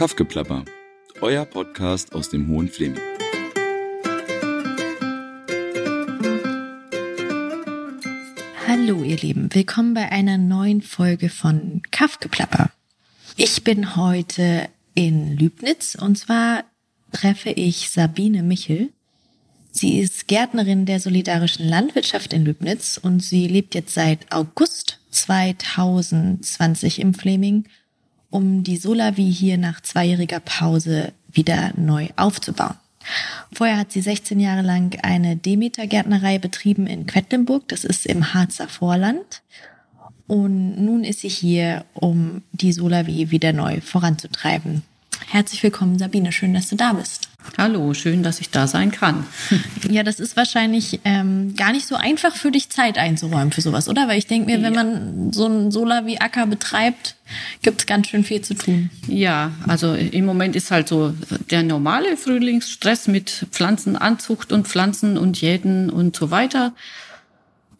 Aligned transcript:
Kaffgeplapper, 0.00 0.64
euer 1.20 1.44
Podcast 1.44 2.14
aus 2.14 2.30
dem 2.30 2.48
Hohen 2.48 2.68
Fleming. 2.68 3.02
Hallo 8.66 9.02
ihr 9.02 9.18
Lieben, 9.18 9.54
willkommen 9.54 9.92
bei 9.92 10.10
einer 10.10 10.38
neuen 10.38 10.80
Folge 10.80 11.28
von 11.28 11.82
Kaffgeplapper. 11.90 12.70
Ich 13.36 13.62
bin 13.62 13.94
heute 13.94 14.70
in 14.94 15.36
Lübnitz 15.36 15.96
und 15.96 16.16
zwar 16.16 16.64
treffe 17.12 17.50
ich 17.50 17.90
Sabine 17.90 18.42
Michel. 18.42 18.88
Sie 19.70 19.98
ist 19.98 20.28
Gärtnerin 20.28 20.86
der 20.86 21.00
solidarischen 21.00 21.68
Landwirtschaft 21.68 22.32
in 22.32 22.46
Lübnitz 22.46 22.96
und 22.96 23.20
sie 23.20 23.48
lebt 23.48 23.74
jetzt 23.74 23.92
seit 23.92 24.32
August 24.32 24.98
2020 25.10 27.00
im 27.00 27.12
Fleming, 27.12 27.66
um 28.30 28.62
die 28.62 28.76
Solavi 28.76 29.32
hier 29.32 29.58
nach 29.58 29.80
zweijähriger 29.80 30.40
Pause 30.40 31.12
wieder 31.30 31.72
neu 31.76 32.08
aufzubauen. 32.16 32.76
Vorher 33.52 33.78
hat 33.78 33.92
sie 33.92 34.02
16 34.02 34.38
Jahre 34.40 34.62
lang 34.62 34.98
eine 35.02 35.36
Demeter-Gärtnerei 35.36 36.38
betrieben 36.38 36.86
in 36.86 37.06
Quedlinburg, 37.06 37.66
das 37.68 37.84
ist 37.84 38.06
im 38.06 38.34
Harzer 38.34 38.68
Vorland. 38.68 39.42
Und 40.26 40.80
nun 40.80 41.02
ist 41.02 41.20
sie 41.20 41.28
hier, 41.28 41.84
um 41.92 42.42
die 42.52 42.72
Solavi 42.72 43.32
wieder 43.32 43.52
neu 43.52 43.80
voranzutreiben. 43.80 44.82
Herzlich 45.26 45.62
willkommen, 45.62 45.98
Sabine. 45.98 46.30
Schön, 46.30 46.54
dass 46.54 46.68
du 46.68 46.76
da 46.76 46.92
bist. 46.92 47.29
Hallo, 47.58 47.94
schön, 47.94 48.22
dass 48.22 48.40
ich 48.40 48.50
da 48.50 48.66
sein 48.66 48.90
kann. 48.90 49.26
Ja, 49.88 50.02
das 50.02 50.20
ist 50.20 50.36
wahrscheinlich 50.36 51.00
ähm, 51.04 51.54
gar 51.56 51.72
nicht 51.72 51.86
so 51.86 51.96
einfach 51.96 52.36
für 52.36 52.50
dich, 52.50 52.68
Zeit 52.68 52.96
einzuräumen 52.96 53.50
für 53.50 53.60
sowas, 53.60 53.88
oder? 53.88 54.06
Weil 54.06 54.18
ich 54.18 54.26
denke 54.26 54.46
mir, 54.46 54.58
ja. 54.58 54.62
wenn 54.62 54.74
man 54.74 55.32
so 55.32 55.46
ein 55.46 55.70
Solar 55.70 56.06
wie 56.06 56.20
Acker 56.20 56.46
betreibt, 56.46 57.16
gibt 57.62 57.80
es 57.80 57.86
ganz 57.86 58.08
schön 58.08 58.22
viel 58.22 58.42
zu 58.42 58.54
tun. 58.54 58.90
Ja, 59.08 59.52
also 59.66 59.94
im 59.94 60.26
Moment 60.26 60.54
ist 60.54 60.70
halt 60.70 60.86
so 60.86 61.14
der 61.50 61.62
normale 61.62 62.16
Frühlingsstress 62.16 63.08
mit 63.08 63.46
Pflanzenanzucht 63.50 64.52
und 64.52 64.68
Pflanzen 64.68 65.18
und 65.18 65.40
Jäten 65.40 65.90
und 65.90 66.14
so 66.14 66.30
weiter. 66.30 66.72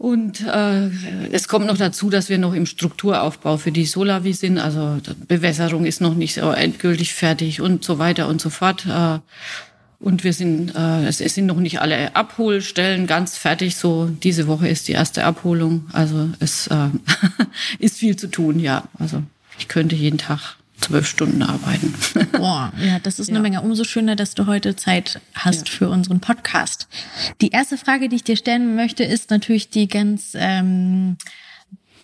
Und 0.01 0.41
äh, 0.47 0.89
es 1.31 1.47
kommt 1.47 1.67
noch 1.67 1.77
dazu, 1.77 2.09
dass 2.09 2.31
wir 2.31 2.39
noch 2.39 2.55
im 2.55 2.65
Strukturaufbau 2.65 3.59
für 3.59 3.70
die 3.70 3.84
Solavi 3.84 4.33
sind. 4.33 4.56
Also 4.56 4.97
Bewässerung 5.29 5.84
ist 5.84 6.01
noch 6.01 6.15
nicht 6.15 6.37
so 6.37 6.51
endgültig 6.53 7.12
fertig 7.12 7.61
und 7.61 7.84
so 7.84 7.98
weiter 7.98 8.27
und 8.27 8.41
so 8.41 8.48
fort. 8.48 8.87
Äh, 8.87 9.19
und 9.98 10.25
wir 10.25 10.33
sind, 10.33 10.75
äh, 10.75 11.06
es 11.06 11.19
sind 11.19 11.45
noch 11.45 11.59
nicht 11.59 11.83
alle 11.83 12.17
Abholstellen 12.17 13.06
ganz 13.06 13.37
fertig. 13.37 13.77
So 13.77 14.06
diese 14.06 14.47
Woche 14.47 14.69
ist 14.69 14.89
die 14.89 14.93
erste 14.93 15.27
Abholung. 15.27 15.84
Also 15.93 16.31
es 16.39 16.69
äh, 16.69 16.89
ist 17.78 17.98
viel 17.98 18.17
zu 18.17 18.28
tun, 18.28 18.59
ja. 18.59 18.84
Also 18.98 19.23
ich 19.59 19.69
könnte 19.69 19.97
jeden 19.97 20.17
Tag 20.17 20.56
zwölf 20.81 21.06
Stunden 21.06 21.42
arbeiten. 21.42 21.95
Boah, 22.33 22.73
ja, 22.81 22.98
das 22.98 23.19
ist 23.19 23.28
eine 23.28 23.39
ja. 23.39 23.42
Menge. 23.42 23.62
Umso 23.62 23.84
schöner, 23.84 24.17
dass 24.17 24.34
du 24.34 24.47
heute 24.47 24.77
Zeit 24.77 25.20
hast 25.34 25.69
ja. 25.69 25.75
für 25.75 25.89
unseren 25.89 26.20
Podcast. 26.20 26.89
Die 27.41 27.50
erste 27.50 27.77
Frage, 27.77 28.09
die 28.09 28.17
ich 28.17 28.25
dir 28.25 28.37
stellen 28.37 28.77
möchte, 28.77 29.05
ist 29.05 29.31
natürlich 29.31 29.70
die 29.70 29.89
ganz 29.89 30.33
ähm, 30.34 31.17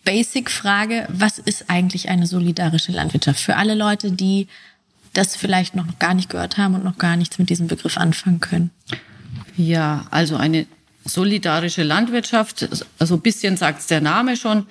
Basic-Frage, 0.04 1.06
was 1.10 1.38
ist 1.38 1.68
eigentlich 1.68 2.08
eine 2.08 2.26
solidarische 2.26 2.92
Landwirtschaft? 2.92 3.40
Für 3.40 3.56
alle 3.56 3.74
Leute, 3.74 4.12
die 4.12 4.46
das 5.12 5.34
vielleicht 5.36 5.74
noch 5.74 5.98
gar 5.98 6.14
nicht 6.14 6.30
gehört 6.30 6.58
haben 6.58 6.74
und 6.74 6.84
noch 6.84 6.98
gar 6.98 7.16
nichts 7.16 7.38
mit 7.38 7.50
diesem 7.50 7.66
Begriff 7.66 7.96
anfangen 7.96 8.40
können. 8.40 8.70
Ja, 9.56 10.06
also 10.10 10.36
eine 10.36 10.66
solidarische 11.04 11.82
Landwirtschaft, 11.82 12.68
also 12.98 13.14
ein 13.14 13.20
bisschen 13.20 13.56
sagt's 13.56 13.86
der 13.86 14.00
Name 14.00 14.36
schon, 14.36 14.60
äh, 14.60 14.64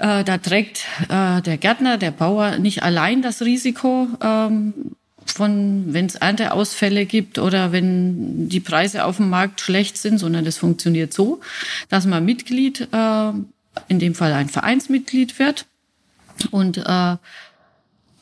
da 0.00 0.38
trägt 0.38 0.86
äh, 1.10 1.42
der 1.42 1.58
Gärtner, 1.58 1.98
der 1.98 2.10
Bauer 2.10 2.56
nicht 2.56 2.82
allein 2.82 3.20
das 3.20 3.42
Risiko 3.42 4.08
ähm, 4.22 4.72
von, 5.26 5.92
wenn 5.92 6.06
es 6.06 6.14
Ernteausfälle 6.14 7.04
gibt 7.04 7.38
oder 7.38 7.70
wenn 7.72 8.48
die 8.48 8.60
Preise 8.60 9.04
auf 9.04 9.18
dem 9.18 9.28
Markt 9.28 9.60
schlecht 9.60 9.98
sind, 9.98 10.18
sondern 10.18 10.44
das 10.44 10.56
funktioniert 10.56 11.12
so, 11.12 11.40
dass 11.90 12.06
man 12.06 12.24
Mitglied, 12.24 12.88
äh, 12.92 13.32
in 13.88 13.98
dem 13.98 14.14
Fall 14.14 14.32
ein 14.32 14.48
Vereinsmitglied 14.48 15.38
wird 15.38 15.66
und 16.50 16.78
äh, 16.78 17.16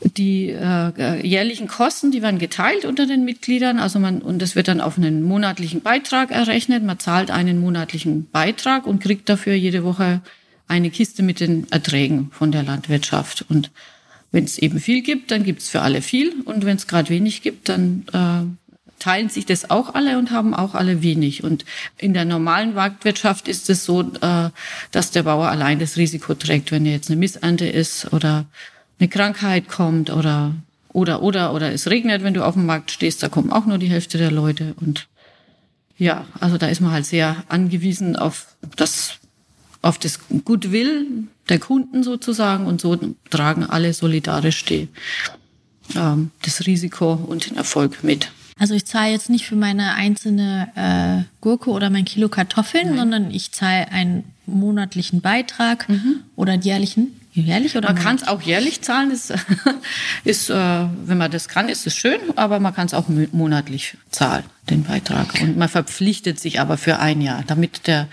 die 0.00 0.50
äh, 0.50 1.27
jährlichen 1.27 1.67
Kosten, 1.67 2.11
die 2.11 2.22
werden 2.22 2.38
geteilt 2.38 2.84
unter 2.84 3.06
den 3.06 3.25
Mitgliedern, 3.25 3.78
also 3.78 3.99
man 3.99 4.21
und 4.21 4.41
das 4.41 4.55
wird 4.55 4.69
dann 4.69 4.81
auf 4.81 4.97
einen 4.97 5.22
monatlichen 5.22 5.81
Beitrag 5.81 6.31
errechnet. 6.31 6.84
Man 6.84 6.99
zahlt 7.00 7.31
einen 7.31 7.61
monatlichen 7.61 8.28
Beitrag 8.31 8.87
und 8.87 9.00
kriegt 9.00 9.28
dafür 9.28 9.55
jede 9.55 9.83
Woche 9.83 10.21
eine 10.69 10.91
Kiste 10.91 11.23
mit 11.23 11.41
den 11.41 11.71
Erträgen 11.73 12.31
von 12.31 12.53
der 12.53 12.62
Landwirtschaft. 12.62 13.45
Und 13.49 13.71
wenn 14.31 14.45
es 14.45 14.59
eben 14.59 14.79
viel 14.79 15.03
gibt, 15.03 15.31
dann 15.31 15.43
gibt 15.43 15.62
es 15.62 15.69
für 15.69 15.81
alle 15.81 16.03
viel. 16.03 16.33
Und 16.45 16.65
wenn 16.65 16.77
es 16.77 16.87
gerade 16.87 17.09
wenig 17.09 17.43
gibt, 17.43 17.69
dann 17.69 18.05
äh, 18.12 18.69
teilen 18.99 19.29
sich 19.29 19.47
das 19.47 19.71
auch 19.71 19.95
alle 19.95 20.19
und 20.19 20.31
haben 20.31 20.55
auch 20.55 20.75
alle 20.75 21.03
wenig. 21.03 21.45
Und 21.45 21.65
in 21.97 22.15
der 22.15 22.25
normalen 22.25 22.75
Marktwirtschaft 22.75 23.49
ist 23.49 23.71
es 23.71 23.84
so, 23.84 24.03
äh, 24.21 24.51
dass 24.91 25.11
der 25.11 25.23
Bauer 25.23 25.49
allein 25.49 25.79
das 25.79 25.97
Risiko 25.97 26.34
trägt, 26.34 26.71
wenn 26.71 26.87
jetzt 26.87 27.11
eine 27.11 27.19
Missernte 27.19 27.67
ist 27.67 28.12
oder 28.12 28.47
eine 28.99 29.09
Krankheit 29.09 29.69
kommt 29.69 30.11
oder 30.11 30.55
oder 30.93 31.23
oder 31.23 31.55
oder 31.55 31.73
es 31.73 31.89
regnet, 31.89 32.23
wenn 32.23 32.35
du 32.35 32.45
auf 32.45 32.55
dem 32.55 32.67
Markt 32.67 32.91
stehst, 32.91 33.23
da 33.23 33.29
kommen 33.29 33.53
auch 33.53 33.67
nur 33.67 33.79
die 33.79 33.91
Hälfte 33.91 34.19
der 34.19 34.31
Leute 34.31 34.75
und 34.81 35.06
ja, 35.97 36.27
also 36.41 36.59
da 36.59 36.69
ist 36.69 36.81
man 36.81 36.93
halt 36.93 37.06
sehr 37.06 37.45
angewiesen 37.49 38.17
auf 38.17 38.56
das 38.77 39.18
auf 39.88 39.99
das 39.99 40.21
Goodwill 40.44 41.06
der 41.49 41.59
Kunden 41.59 42.03
sozusagen 42.03 42.66
und 42.66 42.78
so 42.81 42.99
tragen 43.31 43.65
alle 43.65 43.94
solidarisch 43.94 44.65
die, 44.66 44.88
ähm, 45.97 46.31
das 46.43 46.66
Risiko 46.66 47.15
und 47.15 47.49
den 47.49 47.56
Erfolg 47.56 48.04
mit. 48.04 48.31
Also 48.59 48.75
ich 48.75 48.84
zahle 48.84 49.12
jetzt 49.12 49.31
nicht 49.31 49.47
für 49.47 49.56
meine 49.56 49.94
einzelne 49.94 50.69
äh, 50.75 51.25
Gurke 51.41 51.71
oder 51.71 51.88
mein 51.88 52.04
Kilo 52.04 52.28
Kartoffeln, 52.28 52.88
Nein. 52.88 52.99
sondern 52.99 53.31
ich 53.31 53.53
zahle 53.53 53.88
einen 53.91 54.25
monatlichen 54.47 55.22
Beitrag 55.22 55.88
mhm. 55.88 56.20
oder 56.37 56.55
jährlichen 56.55 57.19
Jährlich 57.43 57.76
oder? 57.76 57.93
Man 57.93 58.03
kann 58.03 58.16
es 58.16 58.26
auch 58.26 58.43
jährlich 58.43 58.82
zahlen. 58.82 59.10
Ist, 59.10 59.32
ist, 60.25 60.50
äh, 60.50 60.54
wenn 60.54 61.19
man 61.19 61.31
das 61.31 61.49
kann, 61.49 61.69
ist 61.69 61.87
es 61.87 61.94
schön, 61.94 62.19
aber 62.37 62.60
man 62.60 62.75
kann 62.75 62.87
es 62.87 62.94
auch 62.94 63.06
monatlich 63.32 63.97
zahlen, 64.10 64.44
den 64.71 64.84
Beitrag. 64.84 65.41
Und 65.41 65.56
man 65.56 65.69
verpflichtet 65.69 66.41
sich 66.41 66.60
aber 66.60 66.76
für 66.76 66.99
ein 66.99 67.21
Jahr, 67.21 67.44
damit 67.47 67.87
der, 67.87 68.09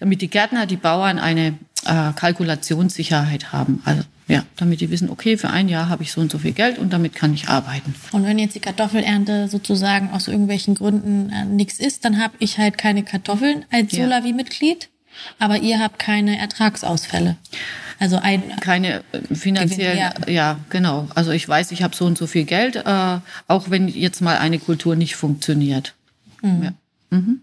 damit 0.00 0.20
die 0.20 0.28
Gärtner, 0.28 0.66
die 0.66 0.76
Bauern 0.76 1.18
eine 1.18 1.58
äh, 1.84 2.12
Kalkulationssicherheit 2.14 3.52
haben. 3.52 3.82
Also 3.84 4.02
ja, 4.28 4.44
damit 4.56 4.82
die 4.82 4.90
wissen, 4.90 5.08
okay, 5.08 5.38
für 5.38 5.48
ein 5.48 5.70
Jahr 5.70 5.88
habe 5.88 6.02
ich 6.02 6.12
so 6.12 6.20
und 6.20 6.30
so 6.30 6.38
viel 6.38 6.52
Geld 6.52 6.78
und 6.78 6.92
damit 6.92 7.14
kann 7.14 7.32
ich 7.32 7.48
arbeiten. 7.48 7.94
Und 8.12 8.24
wenn 8.24 8.38
jetzt 8.38 8.54
die 8.54 8.60
Kartoffelernte 8.60 9.48
sozusagen 9.48 10.10
aus 10.10 10.28
irgendwelchen 10.28 10.74
Gründen 10.74 11.30
äh, 11.30 11.46
nichts 11.46 11.80
ist, 11.80 12.04
dann 12.04 12.20
habe 12.20 12.34
ich 12.38 12.58
halt 12.58 12.76
keine 12.76 13.02
Kartoffeln 13.02 13.64
als 13.72 13.92
ja. 13.92 14.04
Solavi-Mitglied, 14.04 14.90
aber 15.38 15.58
ihr 15.58 15.80
habt 15.80 15.98
keine 15.98 16.38
Ertragsausfälle. 16.38 17.36
Also 17.98 18.16
ein 18.16 18.42
keine 18.60 19.02
äh, 19.12 19.34
finanziellen, 19.34 20.12
ja 20.28 20.58
genau. 20.70 21.08
Also 21.14 21.32
ich 21.32 21.48
weiß, 21.48 21.72
ich 21.72 21.82
habe 21.82 21.96
so 21.96 22.04
und 22.06 22.16
so 22.16 22.26
viel 22.26 22.44
Geld, 22.44 22.76
äh, 22.76 23.18
auch 23.48 23.70
wenn 23.70 23.88
jetzt 23.88 24.20
mal 24.20 24.38
eine 24.38 24.58
Kultur 24.58 24.94
nicht 24.94 25.16
funktioniert. 25.16 25.94
Mhm. 26.42 26.62
Ja. 26.62 26.72
Mhm. 27.10 27.40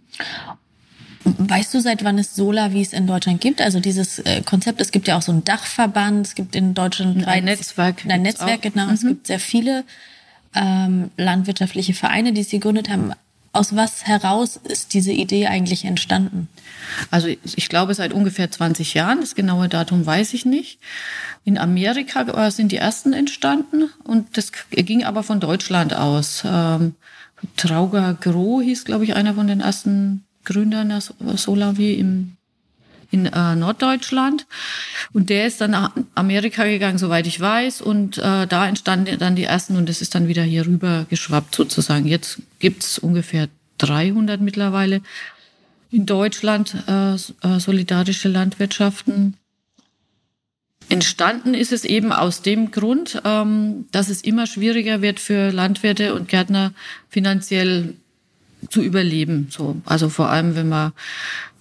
Weißt 1.25 1.73
du, 1.73 1.79
seit 1.79 2.03
wann 2.03 2.19
es 2.19 2.35
Solar, 2.35 2.71
wie 2.73 2.81
es 2.81 2.93
in 2.93 3.07
Deutschland 3.07 3.41
gibt? 3.41 3.59
Also 3.59 3.79
dieses 3.79 4.19
äh, 4.19 4.41
Konzept, 4.43 4.79
es 4.79 4.91
gibt 4.91 5.07
ja 5.07 5.17
auch 5.17 5.23
so 5.23 5.31
einen 5.31 5.43
Dachverband, 5.43 6.27
es 6.27 6.35
gibt 6.35 6.55
in 6.55 6.75
Deutschland 6.75 7.25
ein 7.25 7.45
Netzwerk. 7.45 8.05
Ein 8.07 8.21
Netzwerk, 8.21 8.61
genau. 8.61 8.85
Mhm. 8.85 8.93
Es 8.93 9.01
gibt 9.01 9.27
sehr 9.27 9.39
viele 9.39 9.83
ähm, 10.55 11.09
landwirtschaftliche 11.17 11.93
Vereine, 11.93 12.31
die 12.31 12.41
es 12.41 12.49
gegründet 12.49 12.89
haben. 12.89 13.11
Aus 13.55 13.73
was 13.73 14.05
heraus 14.05 14.59
ist 14.63 14.93
diese 14.93 15.13
Idee 15.13 15.47
eigentlich 15.47 15.85
entstanden? 15.85 16.49
Also 17.09 17.29
ich 17.29 17.69
glaube 17.69 17.93
seit 17.93 18.11
ungefähr 18.11 18.51
20 18.51 18.93
Jahren, 18.93 19.21
das 19.21 19.33
genaue 19.33 19.69
Datum 19.69 20.05
weiß 20.05 20.33
ich 20.33 20.45
nicht. 20.45 20.77
In 21.45 21.57
Amerika 21.57 22.51
sind 22.51 22.73
die 22.73 22.77
ersten 22.77 23.13
entstanden 23.13 23.89
und 24.03 24.35
das 24.35 24.51
ging 24.71 25.05
aber 25.05 25.23
von 25.23 25.39
Deutschland 25.39 25.93
aus. 25.93 26.43
Ähm, 26.45 26.95
Trauger 27.55 28.15
Groh 28.19 28.61
hieß, 28.61 28.83
glaube 28.83 29.05
ich, 29.05 29.15
einer 29.15 29.35
von 29.35 29.47
den 29.47 29.61
ersten 29.61 30.25
Gründern 30.43 30.89
der 30.89 31.01
Solavi 31.37 31.93
im 31.93 32.35
in 33.15 33.25
äh, 33.27 33.55
Norddeutschland. 33.55 34.45
Und 35.13 35.29
der 35.29 35.47
ist 35.47 35.61
dann 35.61 35.71
nach 35.71 35.91
Amerika 36.13 36.65
gegangen, 36.65 36.97
soweit 36.97 37.25
ich 37.25 37.39
weiß. 37.39 37.81
Und 37.81 38.17
äh, 38.17 38.45
da 38.45 38.67
entstanden 38.67 39.17
dann 39.17 39.35
die 39.35 39.45
ersten 39.45 39.77
und 39.77 39.89
es 39.89 40.01
ist 40.01 40.13
dann 40.13 40.27
wieder 40.27 40.43
hier 40.43 40.65
rüber 40.65 41.05
geschwappt 41.09 41.55
sozusagen. 41.55 42.05
Jetzt 42.05 42.41
gibt's 42.59 42.99
ungefähr 42.99 43.47
300 43.77 44.41
mittlerweile 44.41 45.01
in 45.91 46.05
Deutschland 46.05 46.75
äh, 46.87 47.13
äh, 47.13 47.59
solidarische 47.59 48.27
Landwirtschaften. 48.27 49.37
Entstanden 50.89 51.53
ist 51.53 51.71
es 51.71 51.83
eben 51.83 52.11
aus 52.11 52.41
dem 52.41 52.69
Grund, 52.71 53.21
ähm, 53.25 53.85
dass 53.91 54.09
es 54.09 54.21
immer 54.21 54.45
schwieriger 54.45 55.01
wird 55.01 55.19
für 55.19 55.51
Landwirte 55.51 56.13
und 56.13 56.27
Gärtner 56.27 56.73
finanziell 57.09 57.95
zu 58.69 58.81
überleben. 58.81 59.47
So, 59.49 59.77
also 59.85 60.09
vor 60.09 60.29
allem, 60.29 60.55
wenn 60.55 60.69
man 60.69 60.93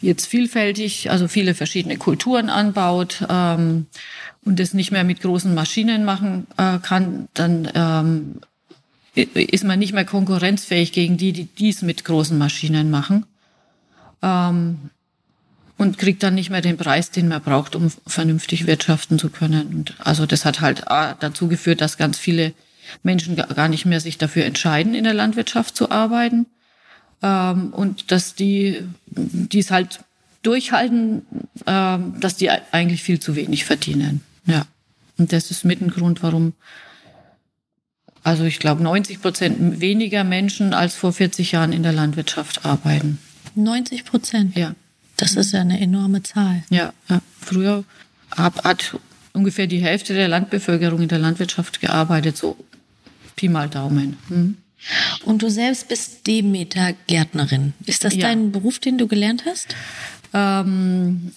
jetzt 0.00 0.26
vielfältig, 0.26 1.10
also 1.10 1.28
viele 1.28 1.54
verschiedene 1.54 1.96
Kulturen 1.96 2.50
anbaut 2.50 3.24
ähm, 3.28 3.86
und 4.44 4.60
es 4.60 4.74
nicht 4.74 4.90
mehr 4.90 5.04
mit 5.04 5.20
großen 5.20 5.54
Maschinen 5.54 6.04
machen 6.04 6.46
äh, 6.56 6.78
kann, 6.78 7.28
dann 7.34 7.70
ähm, 7.74 8.34
ist 9.14 9.64
man 9.64 9.78
nicht 9.78 9.92
mehr 9.92 10.04
konkurrenzfähig 10.04 10.92
gegen 10.92 11.16
die, 11.16 11.32
die 11.32 11.44
dies 11.44 11.82
mit 11.82 12.04
großen 12.04 12.36
Maschinen 12.36 12.90
machen. 12.90 13.26
Ähm, 14.22 14.90
und 15.76 15.98
kriegt 15.98 16.22
dann 16.22 16.34
nicht 16.34 16.50
mehr 16.50 16.60
den 16.60 16.76
Preis, 16.76 17.10
den 17.10 17.28
man 17.28 17.42
braucht, 17.42 17.74
um 17.74 17.90
vernünftig 18.06 18.66
wirtschaften 18.66 19.18
zu 19.18 19.28
können. 19.28 19.66
Und 19.74 19.94
also 19.98 20.24
das 20.24 20.44
hat 20.44 20.60
halt 20.60 20.84
dazu 20.86 21.48
geführt, 21.48 21.80
dass 21.80 21.96
ganz 21.96 22.16
viele 22.16 22.52
Menschen 23.02 23.36
gar 23.36 23.68
nicht 23.68 23.84
mehr 23.84 24.00
sich 24.00 24.18
dafür 24.18 24.44
entscheiden, 24.44 24.94
in 24.94 25.04
der 25.04 25.14
Landwirtschaft 25.14 25.76
zu 25.76 25.90
arbeiten. 25.90 26.46
Ähm, 27.22 27.72
und 27.72 28.10
dass 28.10 28.34
die, 28.34 28.82
die 29.06 29.58
es 29.58 29.70
halt 29.70 30.00
durchhalten, 30.42 31.22
ähm, 31.66 32.20
dass 32.20 32.36
die 32.36 32.50
eigentlich 32.50 33.02
viel 33.02 33.20
zu 33.20 33.34
wenig 33.34 33.64
verdienen. 33.64 34.20
Ja. 34.46 34.66
Und 35.16 35.32
das 35.32 35.50
ist 35.50 35.64
mit 35.64 35.80
ein 35.80 35.90
Grund, 35.90 36.22
warum, 36.22 36.52
also 38.22 38.44
ich 38.44 38.58
glaube, 38.58 38.82
90 38.82 39.22
Prozent 39.22 39.80
weniger 39.80 40.24
Menschen 40.24 40.74
als 40.74 40.94
vor 40.94 41.12
40 41.12 41.52
Jahren 41.52 41.72
in 41.72 41.82
der 41.82 41.92
Landwirtschaft 41.92 42.64
arbeiten. 42.64 43.18
90 43.54 44.04
Prozent? 44.04 44.56
Ja. 44.56 44.74
Das 45.16 45.36
ist 45.36 45.52
ja 45.52 45.60
eine 45.60 45.80
enorme 45.80 46.22
Zahl. 46.22 46.64
Ja, 46.70 46.92
ja. 47.08 47.20
früher 47.40 47.84
hat, 48.36 48.64
hat 48.64 48.96
ungefähr 49.32 49.66
die 49.66 49.78
Hälfte 49.78 50.12
der 50.12 50.28
Landbevölkerung 50.28 51.02
in 51.02 51.08
der 51.08 51.20
Landwirtschaft 51.20 51.80
gearbeitet, 51.80 52.36
so 52.36 52.56
Pi 53.36 53.48
mal 53.48 53.68
Daumen. 53.68 54.16
Hm. 54.28 54.56
Und 55.24 55.42
du 55.42 55.50
selbst 55.50 55.88
bist 55.88 56.26
Demeter-Gärtnerin. 56.26 57.72
Ist 57.86 58.04
das 58.04 58.14
ja. 58.14 58.28
dein 58.28 58.52
Beruf, 58.52 58.78
den 58.78 58.98
du 58.98 59.06
gelernt 59.06 59.44
hast? 59.46 59.74
Ähm, 60.32 61.32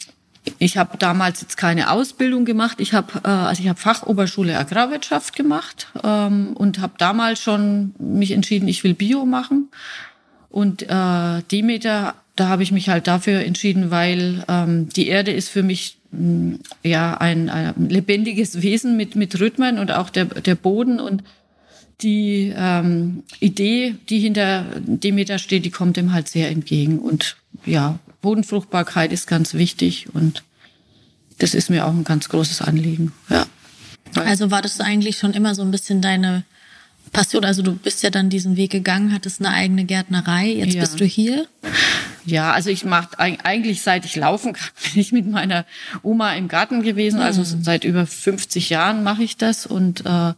ich 0.59 0.77
habe 0.77 0.97
damals 0.97 1.41
jetzt 1.41 1.57
keine 1.57 1.91
Ausbildung 1.91 2.45
gemacht. 2.45 2.79
Ich 2.79 2.93
habe 2.93 3.21
äh, 3.23 3.29
also 3.29 3.61
ich 3.61 3.69
habe 3.69 3.79
Fachoberschule 3.79 4.57
Agrarwirtschaft 4.57 5.35
gemacht 5.35 5.87
ähm, 6.03 6.53
und 6.55 6.79
habe 6.79 6.93
damals 6.97 7.41
schon 7.41 7.93
mich 7.99 8.31
entschieden, 8.31 8.67
ich 8.67 8.83
will 8.83 8.93
Bio 8.93 9.25
machen. 9.25 9.69
Und 10.49 10.83
äh, 10.83 11.41
Demeter, 11.51 12.15
da 12.35 12.47
habe 12.47 12.63
ich 12.63 12.71
mich 12.71 12.89
halt 12.89 13.07
dafür 13.07 13.41
entschieden, 13.41 13.91
weil 13.91 14.43
ähm, 14.47 14.89
die 14.89 15.07
Erde 15.07 15.31
ist 15.31 15.49
für 15.49 15.63
mich 15.63 15.97
mh, 16.11 16.21
mm, 16.21 16.59
ja 16.83 17.17
ein, 17.17 17.49
ein 17.49 17.89
lebendiges 17.89 18.61
Wesen 18.61 18.97
mit 18.97 19.15
mit 19.15 19.39
Rhythmen 19.39 19.79
und 19.79 19.91
auch 19.91 20.09
der 20.09 20.25
der 20.25 20.55
Boden 20.55 20.99
und 20.99 21.23
die 22.01 22.53
ähm, 22.55 23.23
Idee, 23.39 23.95
die 24.09 24.19
hinter 24.19 24.65
Demeter 24.79 25.39
steht, 25.39 25.65
die 25.65 25.71
kommt 25.71 25.97
dem 25.97 26.13
halt 26.13 26.27
sehr 26.27 26.49
entgegen. 26.49 26.99
Und 26.99 27.37
ja, 27.65 27.99
Bodenfruchtbarkeit 28.21 29.11
ist 29.11 29.27
ganz 29.27 29.53
wichtig 29.53 30.13
und 30.13 30.43
das 31.39 31.53
ist 31.53 31.69
mir 31.69 31.85
auch 31.85 31.93
ein 31.93 32.03
ganz 32.03 32.29
großes 32.29 32.61
Anliegen. 32.61 33.13
Ja. 33.29 33.45
Also 34.15 34.51
war 34.51 34.61
das 34.61 34.79
eigentlich 34.79 35.17
schon 35.17 35.33
immer 35.33 35.53
so 35.53 35.61
ein 35.61 35.71
bisschen 35.71 36.01
deine 36.01 36.43
Passion? 37.11 37.45
Also 37.45 37.61
du 37.61 37.75
bist 37.75 38.03
ja 38.03 38.09
dann 38.09 38.29
diesen 38.29 38.57
Weg 38.57 38.71
gegangen, 38.71 39.13
hattest 39.13 39.39
eine 39.39 39.53
eigene 39.53 39.85
Gärtnerei, 39.85 40.47
jetzt 40.47 40.73
ja. 40.73 40.81
bist 40.81 40.99
du 40.99 41.05
hier. 41.05 41.47
Ja, 42.25 42.51
also 42.51 42.69
ich 42.69 42.83
mache 42.83 43.17
eigentlich 43.19 43.81
seit 43.81 44.05
ich 44.05 44.15
laufen 44.15 44.53
kann, 44.53 44.69
bin 44.91 45.01
ich 45.01 45.11
mit 45.11 45.27
meiner 45.27 45.65
Oma 46.03 46.33
im 46.33 46.47
Garten 46.47 46.81
gewesen. 46.81 47.19
Also 47.19 47.41
mhm. 47.41 47.63
seit 47.63 47.83
über 47.83 48.05
50 48.05 48.69
Jahren 48.69 49.03
mache 49.03 49.23
ich 49.23 49.37
das 49.37 49.65
und 49.65 50.05
äh, 50.05 50.33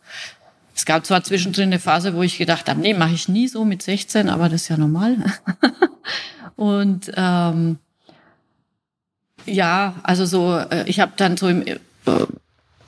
es 0.80 0.86
gab 0.86 1.06
zwar 1.06 1.26
zwischendrin 1.26 1.66
eine 1.66 1.80
Phase, 1.80 2.14
wo 2.16 2.24
ich 2.24 2.38
gedacht 2.38 2.70
habe, 2.70 2.80
nee, 2.80 2.94
mache 2.94 3.14
ich 3.14 3.28
nie 3.28 3.50
so 3.50 3.66
mit 3.66 3.82
16, 3.82 4.30
aber 4.30 4.48
das 4.48 4.62
ist 4.62 4.70
ja 4.70 4.78
normal. 4.78 5.18
und 6.56 7.12
ähm, 7.18 7.80
ja, 9.46 9.96
also 10.04 10.26
so, 10.26 10.58
äh, 10.58 10.86
ich 10.88 11.02
habe 11.02 11.12
dann 11.18 11.36
so 11.36 11.50
im, 11.50 11.68
äh, 11.68 11.76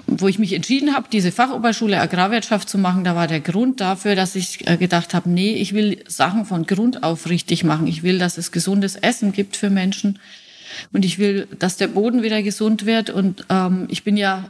wo 0.07 0.29
ich 0.29 0.39
mich 0.39 0.53
entschieden 0.53 0.95
habe, 0.95 1.07
diese 1.11 1.33
Fachoberschule 1.33 1.99
Agrarwirtschaft 1.99 2.69
zu 2.69 2.77
machen, 2.77 3.03
da 3.03 3.13
war 3.13 3.27
der 3.27 3.41
Grund 3.41 3.81
dafür, 3.81 4.15
dass 4.15 4.35
ich 4.35 4.65
äh, 4.69 4.77
gedacht 4.77 5.13
habe, 5.13 5.29
nee, 5.29 5.55
ich 5.55 5.73
will 5.73 6.01
Sachen 6.07 6.45
von 6.45 6.65
Grund 6.65 7.03
auf 7.03 7.27
richtig 7.27 7.65
machen. 7.65 7.87
Ich 7.87 8.03
will, 8.03 8.19
dass 8.19 8.37
es 8.37 8.53
gesundes 8.53 8.95
Essen 8.95 9.33
gibt 9.33 9.57
für 9.57 9.69
Menschen 9.69 10.17
und 10.93 11.03
ich 11.03 11.19
will, 11.19 11.45
dass 11.59 11.75
der 11.75 11.89
Boden 11.89 12.23
wieder 12.23 12.41
gesund 12.41 12.85
wird. 12.85 13.09
Und 13.09 13.45
ähm, 13.49 13.87
ich 13.89 14.05
bin 14.05 14.15
ja 14.15 14.49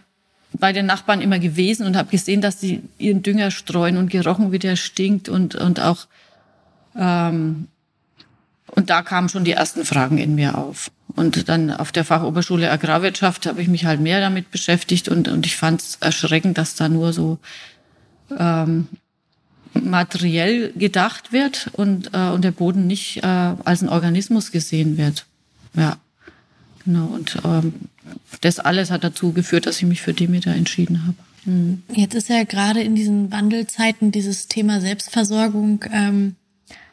bei 0.57 0.73
den 0.73 0.85
Nachbarn 0.85 1.21
immer 1.21 1.39
gewesen 1.39 1.85
und 1.85 1.95
habe 1.95 2.09
gesehen, 2.09 2.41
dass 2.41 2.59
sie 2.59 2.81
ihren 2.97 3.23
Dünger 3.23 3.51
streuen 3.51 3.97
und 3.97 4.09
gerochen, 4.09 4.51
wie 4.51 4.59
der 4.59 4.75
stinkt 4.75 5.29
und 5.29 5.55
und 5.55 5.79
auch 5.79 6.07
ähm, 6.95 7.67
und 8.73 8.89
da 8.89 9.01
kamen 9.01 9.29
schon 9.29 9.43
die 9.43 9.51
ersten 9.51 9.85
Fragen 9.85 10.17
in 10.17 10.35
mir 10.35 10.57
auf. 10.57 10.91
Und 11.15 11.49
dann 11.49 11.71
auf 11.71 11.91
der 11.91 12.05
Fachoberschule 12.05 12.71
Agrarwirtschaft 12.71 13.45
habe 13.45 13.61
ich 13.61 13.67
mich 13.67 13.85
halt 13.85 13.99
mehr 13.99 14.21
damit 14.21 14.49
beschäftigt 14.49 15.09
und, 15.09 15.27
und 15.27 15.45
ich 15.45 15.57
fand 15.57 15.81
es 15.81 15.97
erschreckend, 15.99 16.57
dass 16.57 16.75
da 16.75 16.87
nur 16.87 17.11
so 17.11 17.37
ähm, 18.37 18.87
materiell 19.73 20.71
gedacht 20.73 21.33
wird 21.33 21.69
und, 21.73 22.13
äh, 22.13 22.29
und 22.29 22.43
der 22.43 22.51
Boden 22.51 22.87
nicht 22.87 23.17
äh, 23.17 23.27
als 23.27 23.81
ein 23.81 23.89
Organismus 23.89 24.51
gesehen 24.51 24.97
wird. 24.97 25.25
Ja, 25.73 25.97
genau. 26.85 27.07
Und 27.07 27.37
ähm, 27.43 27.73
das 28.41 28.59
alles 28.59 28.91
hat 28.91 29.03
dazu 29.03 29.33
geführt, 29.33 29.65
dass 29.65 29.77
ich 29.77 29.87
mich 29.87 30.01
für 30.01 30.13
Demeter 30.13 30.53
entschieden 30.53 31.05
habe. 31.05 31.17
Mhm. 31.45 31.83
Jetzt 31.93 32.15
ist 32.15 32.29
ja 32.29 32.43
gerade 32.43 32.81
in 32.81 32.95
diesen 32.95 33.31
Wandelzeiten 33.31 34.11
dieses 34.11 34.47
Thema 34.47 34.81
Selbstversorgung 34.81 35.83
ähm, 35.91 36.35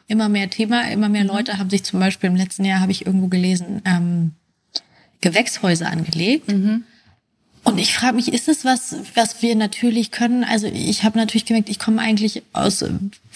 immer 0.07 0.29
mehr 0.29 0.49
Thema. 0.49 0.89
Immer 0.91 1.09
mehr 1.09 1.23
mhm. 1.23 1.29
Leute 1.29 1.57
haben 1.57 1.69
sich 1.69 1.83
zum 1.83 1.99
Beispiel 1.99 2.29
im 2.29 2.35
letzten 2.35 2.65
Jahr, 2.65 2.81
habe 2.81 2.91
ich 2.91 3.05
irgendwo 3.05 3.27
gelesen, 3.27 3.81
ähm, 3.85 4.31
Gewächshäuser 5.21 5.89
angelegt. 5.89 6.51
Mhm. 6.51 6.83
Und 7.63 7.77
ich 7.77 7.93
frage 7.93 8.15
mich, 8.15 8.31
ist 8.33 8.47
es 8.47 8.63
was, 8.65 8.95
was 9.15 9.41
wir 9.41 9.55
natürlich 9.55 10.11
können? 10.11 10.43
Also 10.43 10.67
ich 10.67 11.03
habe 11.03 11.17
natürlich 11.17 11.45
gemerkt, 11.45 11.69
ich 11.69 11.77
komme 11.77 12.01
eigentlich 12.01 12.41
aus 12.53 12.83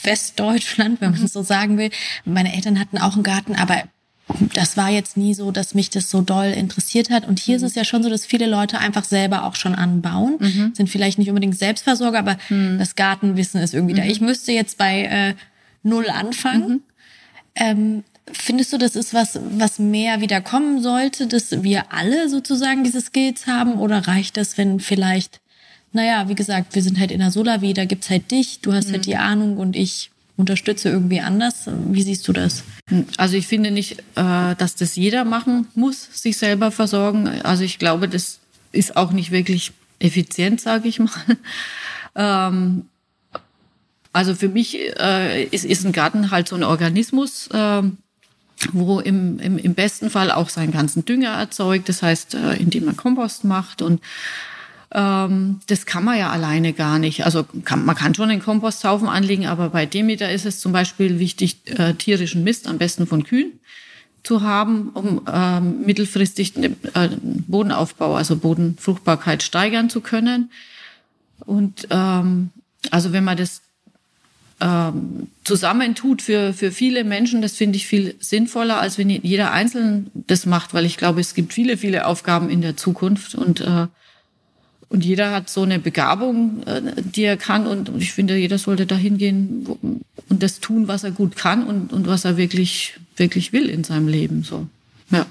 Westdeutschland, 0.01 1.01
wenn 1.01 1.11
man 1.11 1.21
mhm. 1.21 1.27
so 1.27 1.43
sagen 1.43 1.77
will. 1.77 1.91
Meine 2.25 2.53
Eltern 2.53 2.79
hatten 2.79 2.97
auch 2.97 3.13
einen 3.13 3.23
Garten, 3.23 3.55
aber 3.55 3.83
das 4.53 4.77
war 4.77 4.89
jetzt 4.89 5.17
nie 5.17 5.33
so, 5.33 5.51
dass 5.51 5.75
mich 5.75 5.89
das 5.89 6.09
so 6.09 6.21
doll 6.21 6.47
interessiert 6.47 7.09
hat. 7.09 7.27
Und 7.27 7.39
hier 7.39 7.57
mhm. 7.57 7.65
ist 7.65 7.71
es 7.71 7.75
ja 7.75 7.83
schon 7.83 8.03
so, 8.03 8.09
dass 8.09 8.25
viele 8.25 8.47
Leute 8.47 8.79
einfach 8.79 9.03
selber 9.03 9.43
auch 9.43 9.55
schon 9.55 9.75
anbauen. 9.75 10.37
Mhm. 10.39 10.71
Sind 10.75 10.89
vielleicht 10.89 11.19
nicht 11.19 11.29
unbedingt 11.29 11.57
Selbstversorger, 11.57 12.19
aber 12.19 12.37
mhm. 12.49 12.79
das 12.79 12.95
Gartenwissen 12.95 13.61
ist 13.61 13.73
irgendwie 13.73 13.95
da. 13.95 14.03
Mhm. 14.03 14.09
Ich 14.09 14.21
müsste 14.21 14.51
jetzt 14.51 14.77
bei 14.77 15.03
äh, 15.03 15.35
null 15.83 16.09
anfangen. 16.09 16.69
Mhm. 16.69 16.81
Ähm, 17.55 18.03
findest 18.31 18.71
du, 18.71 18.77
das 18.77 18.95
ist 18.95 19.13
was, 19.13 19.39
was 19.57 19.77
mehr 19.77 20.21
wieder 20.21 20.39
kommen 20.39 20.81
sollte, 20.81 21.27
dass 21.27 21.63
wir 21.63 21.91
alle 21.91 22.29
sozusagen 22.29 22.83
diese 22.83 23.01
Skills 23.01 23.45
haben? 23.45 23.73
Oder 23.73 24.07
reicht 24.07 24.37
das, 24.37 24.57
wenn 24.57 24.79
vielleicht, 24.79 25.41
naja, 25.91 26.29
wie 26.29 26.35
gesagt, 26.35 26.75
wir 26.75 26.81
sind 26.81 26.97
halt 26.97 27.11
in 27.11 27.19
der 27.19 27.31
Solavi, 27.31 27.73
da 27.73 27.83
gibt's 27.83 28.09
halt 28.09 28.31
dich, 28.31 28.61
du 28.61 28.71
hast 28.71 28.87
halt 28.91 28.99
mhm. 28.99 29.11
die 29.11 29.17
Ahnung 29.17 29.57
und 29.57 29.75
ich 29.75 30.11
unterstütze 30.35 30.89
irgendwie 30.89 31.21
anders. 31.21 31.69
Wie 31.87 32.01
siehst 32.01 32.27
du 32.27 32.33
das? 32.33 32.63
Also 33.17 33.37
ich 33.37 33.47
finde 33.47 33.71
nicht, 33.71 33.99
äh, 34.15 34.55
dass 34.55 34.75
das 34.75 34.95
jeder 34.95 35.25
machen 35.25 35.67
muss, 35.75 36.09
sich 36.11 36.37
selber 36.37 36.71
versorgen. 36.71 37.27
Also 37.27 37.63
ich 37.63 37.79
glaube, 37.79 38.07
das 38.07 38.39
ist 38.71 38.97
auch 38.97 39.11
nicht 39.11 39.31
wirklich 39.31 39.71
effizient, 39.99 40.61
sage 40.61 40.87
ich 40.87 40.99
mal. 40.99 41.09
Ähm, 42.15 42.85
also 44.11 44.35
für 44.35 44.47
mich 44.47 44.77
äh, 44.99 45.45
ist, 45.45 45.83
ein 45.83 45.91
Garten 45.91 46.29
halt 46.29 46.47
so 46.47 46.55
ein 46.55 46.63
Organismus, 46.63 47.49
ähm, 47.51 47.97
wo 48.71 48.99
im, 48.99 49.39
im, 49.39 49.57
im 49.57 49.73
besten 49.73 50.11
Fall 50.11 50.31
auch 50.31 50.49
seinen 50.49 50.71
ganzen 50.71 51.05
Dünger 51.05 51.31
erzeugt, 51.31 51.89
das 51.89 52.03
heißt, 52.03 52.35
äh, 52.35 52.53
indem 52.57 52.85
man 52.85 52.95
Kompost 52.95 53.45
macht 53.45 53.81
und 53.81 53.99
ähm, 54.93 55.59
das 55.67 55.85
kann 55.85 56.03
man 56.03 56.17
ja 56.17 56.29
alleine 56.29 56.73
gar 56.73 56.99
nicht. 56.99 57.25
Also 57.25 57.45
kann, 57.65 57.83
man 57.83 57.95
kann 57.95 58.13
schon 58.13 58.29
einen 58.29 58.41
Komposthaufen 58.41 59.07
anlegen, 59.07 59.47
aber 59.47 59.69
bei 59.69 59.85
Demeter 59.85 60.31
ist 60.31 60.45
es 60.45 60.59
zum 60.59 60.71
Beispiel 60.71 61.19
wichtig, 61.19 61.57
äh, 61.65 61.93
tierischen 61.95 62.43
Mist, 62.43 62.67
am 62.67 62.77
besten 62.77 63.07
von 63.07 63.23
Kühen, 63.23 63.59
zu 64.23 64.41
haben, 64.41 64.89
um 64.89 65.21
ähm, 65.31 65.81
mittelfristig 65.85 66.53
den 66.53 66.77
äh, 66.93 67.09
Bodenaufbau, 67.21 68.15
also 68.15 68.37
Bodenfruchtbarkeit 68.37 69.43
steigern 69.43 69.89
zu 69.89 69.99
können. 69.99 70.51
Und 71.39 71.87
ähm, 71.89 72.51
also 72.91 73.11
wenn 73.11 73.23
man 73.23 73.35
das 73.35 73.61
ähm, 74.61 75.27
zusammentut 75.43 76.21
für, 76.21 76.53
für 76.53 76.71
viele 76.71 77.03
Menschen, 77.03 77.41
das 77.41 77.53
finde 77.53 77.77
ich 77.77 77.87
viel 77.87 78.15
sinnvoller, 78.19 78.79
als 78.79 78.97
wenn 78.97 79.09
jeder 79.09 79.51
Einzelne 79.51 80.05
das 80.13 80.45
macht, 80.45 80.73
weil 80.73 80.85
ich 80.85 80.97
glaube, 80.97 81.19
es 81.19 81.33
gibt 81.33 81.51
viele, 81.51 81.77
viele 81.77 82.05
Aufgaben 82.05 82.49
in 82.49 82.61
der 82.61 82.77
Zukunft 82.77 83.35
und 83.35 83.59
äh, 83.59 83.87
und 84.89 85.05
jeder 85.05 85.31
hat 85.31 85.49
so 85.49 85.63
eine 85.63 85.79
Begabung, 85.79 86.63
äh, 86.63 86.81
die 86.97 87.23
er 87.23 87.37
kann. 87.37 87.67
Und 87.67 87.89
ich 87.97 88.13
finde, 88.13 88.35
jeder 88.37 88.57
sollte 88.57 88.85
dahin 88.85 89.17
gehen 89.17 89.65
und 90.29 90.43
das 90.43 90.59
tun, 90.59 90.87
was 90.87 91.03
er 91.03 91.11
gut 91.11 91.35
kann 91.35 91.65
und, 91.65 91.93
und 91.93 92.07
was 92.07 92.25
er 92.25 92.37
wirklich, 92.37 92.95
wirklich 93.15 93.53
will 93.53 93.69
in 93.69 93.83
seinem 93.83 94.07
Leben. 94.07 94.43
So, 94.43 94.67
ja. 95.11 95.25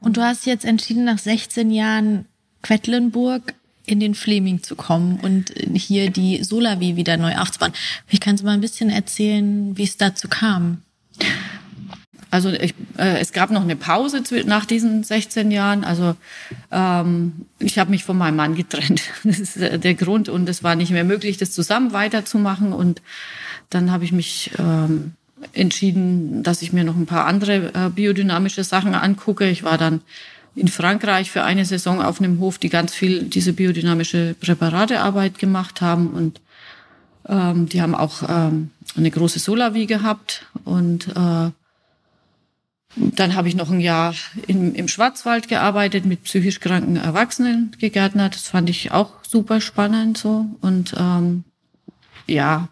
Und 0.00 0.16
du 0.16 0.22
hast 0.22 0.46
jetzt 0.46 0.64
entschieden, 0.64 1.04
nach 1.04 1.18
16 1.18 1.70
Jahren 1.70 2.26
Quedlinburg 2.62 3.54
in 3.86 4.00
den 4.00 4.14
Fleming 4.14 4.62
zu 4.62 4.74
kommen 4.74 5.20
und 5.20 5.52
hier 5.74 6.10
die 6.10 6.42
Solavi 6.42 6.96
wieder 6.96 7.16
neu 7.16 7.36
aufzubauen. 7.36 7.72
Ich 8.08 8.20
kann 8.20 8.36
du 8.36 8.44
mal 8.44 8.52
ein 8.52 8.60
bisschen 8.60 8.90
erzählen, 8.90 9.76
wie 9.76 9.84
es 9.84 9.96
dazu 9.96 10.28
kam? 10.28 10.82
Also 12.36 12.50
ich, 12.50 12.74
äh, 12.98 13.18
es 13.18 13.32
gab 13.32 13.50
noch 13.50 13.62
eine 13.62 13.76
Pause 13.76 14.22
nach 14.44 14.66
diesen 14.66 15.02
16 15.02 15.50
Jahren. 15.50 15.84
Also 15.84 16.16
ähm, 16.70 17.46
ich 17.58 17.78
habe 17.78 17.90
mich 17.90 18.04
von 18.04 18.18
meinem 18.18 18.36
Mann 18.36 18.54
getrennt. 18.54 19.00
Das 19.24 19.40
ist 19.40 19.56
äh, 19.56 19.78
der 19.78 19.94
Grund 19.94 20.28
und 20.28 20.46
es 20.46 20.62
war 20.62 20.76
nicht 20.76 20.90
mehr 20.90 21.04
möglich, 21.04 21.38
das 21.38 21.52
zusammen 21.52 21.94
weiterzumachen. 21.94 22.74
Und 22.74 23.00
dann 23.70 23.90
habe 23.90 24.04
ich 24.04 24.12
mich 24.12 24.50
ähm, 24.58 25.14
entschieden, 25.54 26.42
dass 26.42 26.60
ich 26.60 26.74
mir 26.74 26.84
noch 26.84 26.96
ein 26.96 27.06
paar 27.06 27.24
andere 27.24 27.72
äh, 27.72 27.88
biodynamische 27.88 28.64
Sachen 28.64 28.94
angucke. 28.94 29.48
Ich 29.48 29.62
war 29.62 29.78
dann 29.78 30.02
in 30.54 30.68
Frankreich 30.68 31.30
für 31.30 31.42
eine 31.42 31.64
Saison 31.64 32.02
auf 32.02 32.20
einem 32.20 32.38
Hof, 32.40 32.58
die 32.58 32.68
ganz 32.68 32.92
viel 32.92 33.22
diese 33.22 33.54
biodynamische 33.54 34.36
Präparatearbeit 34.38 35.38
gemacht 35.38 35.80
haben 35.80 36.08
und 36.10 36.42
ähm, 37.28 37.66
die 37.66 37.80
haben 37.80 37.94
auch 37.94 38.22
ähm, 38.28 38.72
eine 38.94 39.10
große 39.10 39.38
Solavi 39.38 39.86
gehabt 39.86 40.44
und 40.64 41.08
äh, 41.08 41.50
dann 42.96 43.34
habe 43.34 43.48
ich 43.48 43.54
noch 43.54 43.70
ein 43.70 43.80
Jahr 43.80 44.14
im, 44.46 44.74
im 44.74 44.88
Schwarzwald 44.88 45.48
gearbeitet, 45.48 46.06
mit 46.06 46.24
psychisch 46.24 46.60
kranken 46.60 46.96
Erwachsenen 46.96 47.72
gegärtnert. 47.78 48.34
Das 48.34 48.48
fand 48.48 48.70
ich 48.70 48.90
auch 48.90 49.12
super 49.22 49.60
spannend 49.60 50.16
so. 50.16 50.46
Und 50.62 50.94
ähm, 50.98 51.44
ja, 52.26 52.68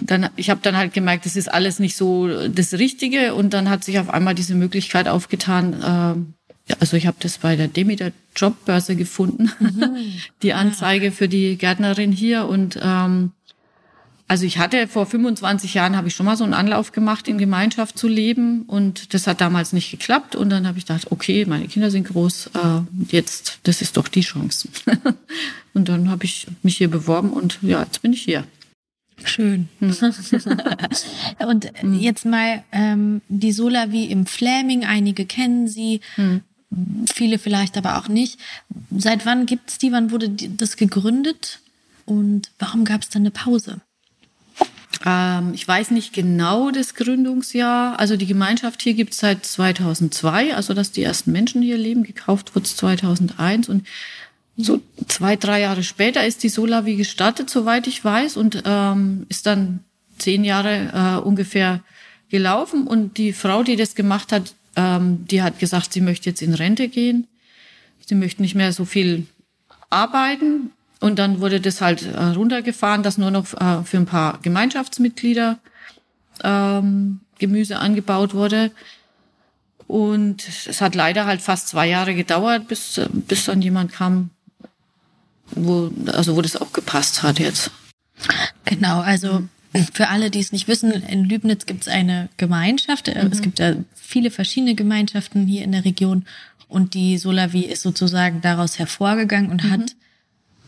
dann, 0.00 0.30
ich 0.36 0.48
habe 0.48 0.60
dann 0.62 0.76
halt 0.76 0.94
gemerkt, 0.94 1.26
das 1.26 1.36
ist 1.36 1.52
alles 1.52 1.78
nicht 1.78 1.96
so 1.96 2.48
das 2.48 2.72
Richtige. 2.74 3.34
Und 3.34 3.52
dann 3.52 3.68
hat 3.68 3.84
sich 3.84 3.98
auf 3.98 4.08
einmal 4.08 4.34
diese 4.34 4.54
Möglichkeit 4.54 5.06
aufgetan. 5.06 5.82
Äh, 6.68 6.74
also 6.80 6.96
ich 6.96 7.06
habe 7.06 7.18
das 7.20 7.38
bei 7.38 7.56
der 7.56 7.68
Demeter 7.68 8.12
Jobbörse 8.34 8.96
gefunden, 8.96 9.52
mhm. 9.60 9.96
die 10.42 10.54
Anzeige 10.54 11.12
für 11.12 11.28
die 11.28 11.58
Gärtnerin 11.58 12.10
hier. 12.10 12.46
Und 12.46 12.78
ähm, 12.82 13.32
also 14.28 14.44
ich 14.44 14.58
hatte 14.58 14.88
vor 14.88 15.06
25 15.06 15.74
Jahren 15.74 15.96
habe 15.96 16.08
ich 16.08 16.14
schon 16.14 16.26
mal 16.26 16.36
so 16.36 16.42
einen 16.42 16.54
Anlauf 16.54 16.90
gemacht, 16.90 17.28
in 17.28 17.38
Gemeinschaft 17.38 17.96
zu 17.96 18.08
leben 18.08 18.62
und 18.62 19.14
das 19.14 19.26
hat 19.26 19.40
damals 19.40 19.72
nicht 19.72 19.90
geklappt 19.90 20.34
und 20.34 20.50
dann 20.50 20.66
habe 20.66 20.78
ich 20.78 20.86
gedacht, 20.86 21.12
okay, 21.12 21.44
meine 21.44 21.68
Kinder 21.68 21.90
sind 21.92 22.08
groß, 22.08 22.50
äh, 22.54 22.80
jetzt 23.14 23.60
das 23.62 23.82
ist 23.82 23.96
doch 23.96 24.08
die 24.08 24.22
Chance. 24.22 24.68
und 25.74 25.88
dann 25.88 26.10
habe 26.10 26.24
ich 26.24 26.48
mich 26.62 26.76
hier 26.76 26.90
beworben 26.90 27.30
und 27.30 27.58
ja, 27.62 27.82
jetzt 27.82 28.02
bin 28.02 28.12
ich 28.12 28.22
hier. 28.22 28.44
Schön. 29.24 29.68
Hm. 29.78 29.90
und 31.48 31.70
hm. 31.80 31.98
jetzt 31.98 32.26
mal 32.26 32.64
ähm, 32.72 33.22
die 33.28 33.52
Sola 33.52 33.92
wie 33.92 34.06
im 34.06 34.26
Flaming, 34.26 34.84
einige 34.84 35.24
kennen 35.24 35.68
sie, 35.68 36.00
hm. 36.16 36.42
viele 37.12 37.38
vielleicht 37.38 37.78
aber 37.78 37.98
auch 37.98 38.08
nicht. 38.08 38.38
Seit 38.90 39.24
wann 39.24 39.46
gibt's 39.46 39.78
die? 39.78 39.92
Wann 39.92 40.10
wurde 40.10 40.28
das 40.30 40.76
gegründet? 40.76 41.60
Und 42.04 42.50
warum 42.58 42.84
gab 42.84 43.02
es 43.02 43.08
dann 43.08 43.22
eine 43.22 43.30
Pause? 43.30 43.80
Ähm, 45.04 45.52
ich 45.54 45.66
weiß 45.66 45.90
nicht 45.92 46.12
genau 46.12 46.70
das 46.70 46.94
Gründungsjahr. 46.94 47.98
Also 47.98 48.16
die 48.16 48.26
Gemeinschaft 48.26 48.82
hier 48.82 48.94
gibt 48.94 49.12
es 49.12 49.20
seit 49.20 49.46
2002, 49.46 50.54
also 50.54 50.74
dass 50.74 50.92
die 50.92 51.02
ersten 51.02 51.32
Menschen 51.32 51.62
hier 51.62 51.78
leben. 51.78 52.02
Gekauft 52.02 52.54
wurde 52.54 52.66
es 52.66 52.76
2001 52.76 53.68
und 53.68 53.86
so 54.56 54.80
zwei, 55.06 55.36
drei 55.36 55.60
Jahre 55.60 55.82
später 55.82 56.26
ist 56.26 56.42
die 56.42 56.48
Solavi 56.48 56.96
gestartet, 56.96 57.50
soweit 57.50 57.86
ich 57.86 58.02
weiß, 58.02 58.38
und 58.38 58.62
ähm, 58.64 59.26
ist 59.28 59.44
dann 59.44 59.80
zehn 60.18 60.44
Jahre 60.44 61.18
äh, 61.22 61.26
ungefähr 61.26 61.80
gelaufen. 62.30 62.86
Und 62.86 63.18
die 63.18 63.34
Frau, 63.34 63.62
die 63.62 63.76
das 63.76 63.94
gemacht 63.94 64.32
hat, 64.32 64.54
ähm, 64.74 65.26
die 65.30 65.42
hat 65.42 65.58
gesagt, 65.58 65.92
sie 65.92 66.00
möchte 66.00 66.30
jetzt 66.30 66.40
in 66.40 66.54
Rente 66.54 66.88
gehen. 66.88 67.26
Sie 68.06 68.14
möchte 68.14 68.40
nicht 68.40 68.54
mehr 68.54 68.72
so 68.72 68.86
viel 68.86 69.26
arbeiten 69.90 70.70
und 71.00 71.18
dann 71.18 71.40
wurde 71.40 71.60
das 71.60 71.80
halt 71.80 72.02
äh, 72.02 72.18
runtergefahren, 72.18 73.02
dass 73.02 73.18
nur 73.18 73.30
noch 73.30 73.52
äh, 73.54 73.84
für 73.84 73.98
ein 73.98 74.06
paar 74.06 74.38
Gemeinschaftsmitglieder 74.42 75.58
ähm, 76.42 77.20
Gemüse 77.38 77.78
angebaut 77.78 78.34
wurde. 78.34 78.70
Und 79.86 80.48
es 80.66 80.80
hat 80.80 80.94
leider 80.94 81.26
halt 81.26 81.40
fast 81.40 81.68
zwei 81.68 81.86
Jahre 81.88 82.14
gedauert, 82.14 82.66
bis, 82.66 83.00
bis 83.12 83.44
dann 83.44 83.62
jemand 83.62 83.92
kam, 83.92 84.30
wo, 85.50 85.92
also 86.06 86.34
wo 86.34 86.42
das 86.42 86.56
auch 86.56 86.72
gepasst 86.72 87.22
hat 87.22 87.38
jetzt. 87.38 87.70
Genau, 88.64 89.00
also 89.00 89.42
für 89.92 90.08
alle, 90.08 90.30
die 90.30 90.40
es 90.40 90.52
nicht 90.52 90.66
wissen, 90.66 90.90
in 90.90 91.24
Lübnitz 91.24 91.66
gibt 91.66 91.82
es 91.82 91.88
eine 91.88 92.28
Gemeinschaft. 92.36 93.08
Mhm. 93.08 93.30
Es 93.30 93.42
gibt 93.42 93.58
ja 93.58 93.74
viele 93.94 94.30
verschiedene 94.30 94.74
Gemeinschaften 94.74 95.46
hier 95.46 95.62
in 95.62 95.72
der 95.72 95.84
Region 95.84 96.24
und 96.68 96.94
die 96.94 97.18
Solavi 97.18 97.60
ist 97.60 97.82
sozusagen 97.82 98.40
daraus 98.40 98.78
hervorgegangen 98.78 99.50
und 99.50 99.64
mhm. 99.64 99.70
hat 99.70 99.96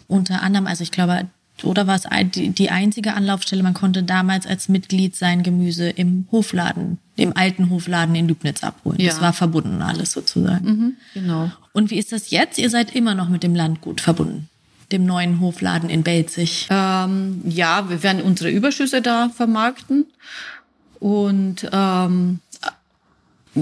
unter 0.08 0.42
anderem, 0.42 0.66
also 0.66 0.82
ich 0.82 0.90
glaube, 0.90 1.28
oder 1.62 1.86
war 1.86 1.96
es 1.96 2.04
die 2.32 2.70
einzige 2.70 3.14
Anlaufstelle, 3.14 3.62
man 3.62 3.74
konnte 3.74 4.02
damals 4.02 4.46
als 4.46 4.68
Mitglied 4.68 5.16
sein 5.16 5.42
Gemüse 5.42 5.88
im 5.90 6.26
Hofladen, 6.30 6.98
im 7.16 7.36
alten 7.36 7.70
Hofladen 7.70 8.14
in 8.14 8.28
Lübnitz 8.28 8.62
abholen. 8.62 9.00
Ja. 9.00 9.08
Das 9.08 9.20
war 9.20 9.32
verbunden 9.32 9.82
alles 9.82 10.12
sozusagen. 10.12 10.66
Mhm, 10.66 10.96
genau. 11.14 11.50
Und 11.72 11.90
wie 11.90 11.98
ist 11.98 12.12
das 12.12 12.30
jetzt? 12.30 12.58
Ihr 12.58 12.70
seid 12.70 12.94
immer 12.94 13.14
noch 13.14 13.28
mit 13.28 13.42
dem 13.42 13.54
Landgut 13.54 14.00
verbunden, 14.00 14.48
dem 14.92 15.04
neuen 15.04 15.40
Hofladen 15.40 15.90
in 15.90 16.02
Belzig. 16.02 16.68
Ähm, 16.70 17.42
ja, 17.44 17.88
wir 17.88 18.02
werden 18.02 18.22
unsere 18.22 18.50
Überschüsse 18.50 19.02
da 19.02 19.28
vermarkten 19.28 20.06
und 21.00 21.68
ähm, 21.72 22.40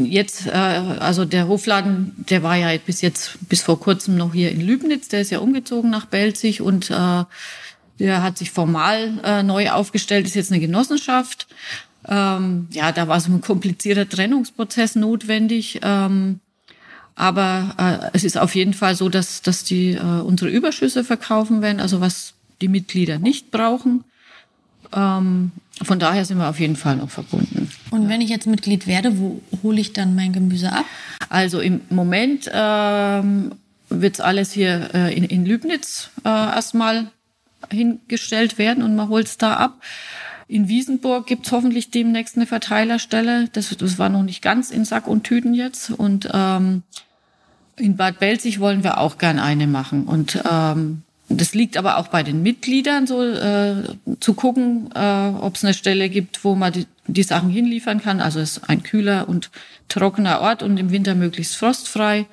Jetzt, 0.05 0.47
äh, 0.47 0.51
also 0.51 1.25
der 1.25 1.49
Hofladen, 1.49 2.13
der 2.29 2.43
war 2.43 2.57
ja 2.57 2.77
bis 2.79 3.01
jetzt, 3.01 3.39
bis 3.49 3.63
vor 3.63 3.81
kurzem 3.81 4.17
noch 4.17 4.35
hier 4.35 4.51
in 4.51 4.61
Lübnitz, 4.61 5.09
der 5.09 5.23
ist 5.23 5.31
ja 5.31 5.39
umgezogen 5.39 5.91
nach 5.91 6.07
Belzig 6.07 6.61
und 6.61 6.91
äh, 6.91 7.25
der 7.99 8.23
hat 8.23 8.37
sich 8.37 8.51
formal 8.51 9.19
äh, 9.25 9.43
neu 9.43 9.71
aufgestellt, 9.71 10.27
ist 10.27 10.35
jetzt 10.35 10.53
eine 10.53 10.61
Genossenschaft. 10.61 11.47
Ähm, 12.09 12.69
ja, 12.71 12.93
da 12.93 13.09
war 13.09 13.21
so 13.21 13.33
ein 13.33 13.41
komplizierter 13.41 14.09
Trennungsprozess 14.09 14.95
notwendig. 14.95 15.81
Ähm, 15.83 16.41
aber 17.15 17.75
äh, 17.79 18.11
es 18.13 18.25
ist 18.25 18.39
auf 18.39 18.55
jeden 18.55 18.75
Fall 18.75 18.95
so, 18.95 19.09
dass, 19.09 19.41
dass 19.41 19.65
die 19.65 19.93
äh, 19.93 20.01
unsere 20.01 20.51
Überschüsse 20.51 21.03
verkaufen 21.03 21.63
werden, 21.63 21.81
also 21.81 22.01
was 22.01 22.35
die 22.61 22.69
Mitglieder 22.69 23.19
nicht 23.19 23.51
brauchen. 23.51 24.05
Ähm, 24.93 25.53
von 25.83 25.99
daher 25.99 26.25
sind 26.25 26.39
wir 26.39 26.49
auf 26.49 26.61
jeden 26.61 26.77
Fall 26.77 26.97
noch 26.97 27.11
verbunden. 27.11 27.71
Und 27.97 28.11
wenn 28.11 28.21
ich 28.21 28.29
jetzt 28.29 28.47
Mitglied 28.47 28.87
werde, 28.87 29.19
wo 29.19 29.41
hole 29.63 29.81
ich 29.81 29.95
dann 29.95 30.15
mein 30.15 30.35
Gemüse 30.35 30.71
ab? 30.71 30.85
Also 31.31 31.61
im 31.61 31.81
Moment 31.89 32.51
ähm, 32.53 33.53
wird 33.89 34.21
alles 34.21 34.53
hier 34.53 34.91
äh, 34.93 35.17
in, 35.17 35.25
in 35.25 35.47
Lübnitz 35.47 36.11
äh, 36.23 36.29
erstmal 36.29 37.11
hingestellt 37.71 38.59
werden 38.59 38.83
und 38.83 38.95
man 38.97 39.09
holt 39.09 39.27
es 39.27 39.39
da 39.39 39.55
ab. 39.55 39.81
In 40.47 40.69
Wiesenburg 40.69 41.27
gibt 41.27 41.47
es 41.47 41.53
hoffentlich 41.53 41.91
demnächst 41.91 42.37
eine 42.37 42.47
Verteilerstelle. 42.47 43.49
Das, 43.53 43.75
das 43.75 43.99
war 43.99 44.11
noch 44.11 44.23
nicht 44.23 44.43
ganz 44.43 44.71
in 44.71 44.85
Sack 44.85 45.09
und 45.09 45.25
Tüten 45.25 45.55
jetzt. 45.55 45.91
Und 45.91 46.29
ähm, 46.35 46.83
in 47.77 47.97
Bad 47.97 48.19
Belzig 48.19 48.61
wollen 48.61 48.85
wir 48.85 48.99
auch 48.99 49.17
gern 49.17 49.39
eine 49.39 49.67
machen. 49.67 50.05
Und 50.05 50.39
ähm, 50.49 51.03
das 51.29 51.55
liegt 51.55 51.77
aber 51.77 51.99
auch 51.99 52.09
bei 52.09 52.23
den 52.23 52.43
Mitgliedern, 52.43 53.07
so 53.07 53.23
äh, 53.23 53.83
zu 54.21 54.35
gucken, 54.35 54.91
äh, 54.95 55.29
ob 55.41 55.57
es 55.57 55.65
eine 55.65 55.75
Stelle 55.75 56.09
gibt, 56.09 56.45
wo 56.45 56.55
man 56.55 56.73
die, 56.73 56.87
die 57.09 57.25
Sachen 57.25 57.51
hinliefern 57.51 58.01
kann. 58.01 58.21
Also 58.21 58.39
es 58.39 58.59
ist 58.59 58.69
ein 58.69 58.83
kühler 58.83 59.29
und 59.29 59.51
trockener 59.89 60.41
Ort 60.41 60.63
und 60.63 60.79
im 60.79 60.91
Winter 60.91 61.15
möglichst 61.15 61.57
frostfrei, 61.57 62.27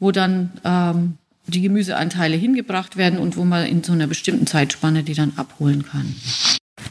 wo 0.00 0.10
dann 0.10 0.52
ähm, 0.64 1.18
die 1.46 1.60
Gemüseanteile 1.60 2.36
hingebracht 2.36 2.96
werden 2.96 3.18
und 3.18 3.36
wo 3.36 3.44
man 3.44 3.66
in 3.66 3.82
so 3.82 3.92
einer 3.92 4.06
bestimmten 4.06 4.46
Zeitspanne 4.46 5.02
die 5.04 5.14
dann 5.14 5.34
abholen 5.36 5.84
kann. 5.84 6.14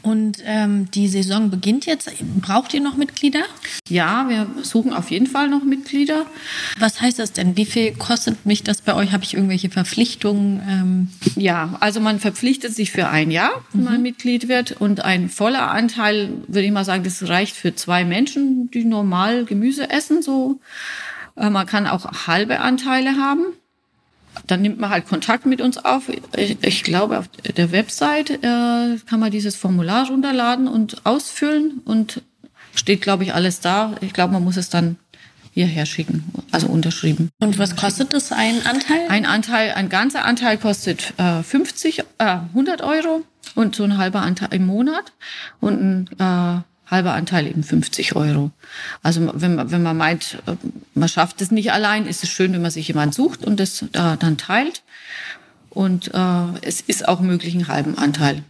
Und 0.01 0.37
ähm, 0.45 0.89
die 0.91 1.07
Saison 1.07 1.49
beginnt 1.49 1.85
jetzt. 1.85 2.09
Braucht 2.41 2.73
ihr 2.73 2.81
noch 2.81 2.95
Mitglieder? 2.95 3.43
Ja, 3.87 4.27
wir 4.29 4.47
suchen 4.63 4.93
auf 4.93 5.11
jeden 5.11 5.27
Fall 5.27 5.49
noch 5.49 5.63
Mitglieder. 5.63 6.25
Was 6.79 7.01
heißt 7.01 7.19
das 7.19 7.33
denn? 7.33 7.57
Wie 7.57 7.65
viel 7.65 7.93
kostet 7.93 8.45
mich 8.45 8.63
das 8.63 8.81
bei 8.81 8.95
euch? 8.95 9.11
Habe 9.11 9.23
ich 9.23 9.33
irgendwelche 9.33 9.69
Verpflichtungen? 9.69 10.61
Ähm? 10.67 11.07
Ja, 11.35 11.75
also 11.79 11.99
man 11.99 12.19
verpflichtet 12.19 12.73
sich 12.73 12.91
für 12.91 13.07
ein 13.09 13.31
Jahr, 13.31 13.51
wenn 13.71 13.81
mhm. 13.81 13.87
man 13.87 14.01
Mitglied 14.01 14.47
wird. 14.47 14.73
Und 14.73 15.03
ein 15.03 15.29
voller 15.29 15.71
Anteil, 15.71 16.29
würde 16.47 16.65
ich 16.65 16.71
mal 16.71 16.85
sagen, 16.85 17.03
das 17.03 17.27
reicht 17.27 17.55
für 17.55 17.75
zwei 17.75 18.05
Menschen, 18.05 18.71
die 18.71 18.85
normal 18.85 19.45
Gemüse 19.45 19.89
essen. 19.89 20.21
So, 20.21 20.59
äh, 21.35 21.49
man 21.49 21.65
kann 21.65 21.87
auch 21.87 22.27
halbe 22.27 22.59
Anteile 22.59 23.17
haben 23.17 23.45
dann 24.47 24.61
nimmt 24.61 24.79
man 24.79 24.89
halt 24.89 25.07
Kontakt 25.07 25.45
mit 25.45 25.61
uns 25.61 25.77
auf. 25.77 26.09
Ich, 26.35 26.57
ich 26.61 26.83
glaube, 26.83 27.19
auf 27.19 27.27
der 27.27 27.71
Website 27.71 28.29
äh, 28.31 28.97
kann 29.05 29.19
man 29.19 29.31
dieses 29.31 29.55
Formular 29.55 30.07
runterladen 30.07 30.67
und 30.67 31.05
ausfüllen 31.05 31.81
und 31.85 32.21
steht, 32.75 33.01
glaube 33.01 33.23
ich, 33.23 33.33
alles 33.33 33.59
da. 33.59 33.95
Ich 34.01 34.13
glaube, 34.13 34.33
man 34.33 34.43
muss 34.43 34.57
es 34.57 34.69
dann 34.69 34.97
hierher 35.53 35.85
schicken, 35.85 36.23
also 36.51 36.67
unterschrieben. 36.67 37.29
Und 37.39 37.59
was 37.59 37.75
kostet 37.75 38.13
das, 38.13 38.31
ein 38.31 38.65
Anteil? 38.65 39.07
Ein 39.09 39.25
Anteil, 39.25 39.73
ein 39.73 39.89
ganzer 39.89 40.25
Anteil 40.25 40.57
kostet 40.57 41.13
äh, 41.17 41.43
50, 41.43 41.99
äh, 41.99 42.03
100 42.17 42.81
Euro 42.81 43.23
und 43.53 43.75
so 43.75 43.83
ein 43.83 43.97
halber 43.97 44.21
Anteil 44.21 44.49
im 44.51 44.65
Monat 44.65 45.13
und 45.59 46.09
ein 46.19 46.57
äh, 46.57 46.61
halber 46.93 47.13
Anteil 47.13 47.47
eben 47.47 47.63
50 47.63 48.15
Euro. 48.15 48.51
Also 49.01 49.31
wenn 49.33 49.55
man, 49.55 49.71
wenn 49.71 49.83
man 49.83 49.97
meint, 49.97 50.37
äh, 50.45 50.55
man 50.93 51.09
schafft 51.09 51.41
es 51.41 51.51
nicht 51.51 51.73
allein, 51.73 52.05
ist 52.05 52.23
es 52.23 52.29
schön, 52.29 52.53
wenn 52.53 52.61
man 52.61 52.71
sich 52.71 52.87
jemand 52.87 53.13
sucht 53.13 53.43
und 53.43 53.59
das 53.59 53.81
äh, 53.81 54.17
dann 54.17 54.37
teilt. 54.37 54.83
Und 55.69 56.13
äh, 56.13 56.59
es 56.61 56.81
ist 56.81 57.07
auch 57.07 57.19
möglich, 57.19 57.55
einen 57.55 57.67
halben 57.67 57.97
Anteil 57.97 58.43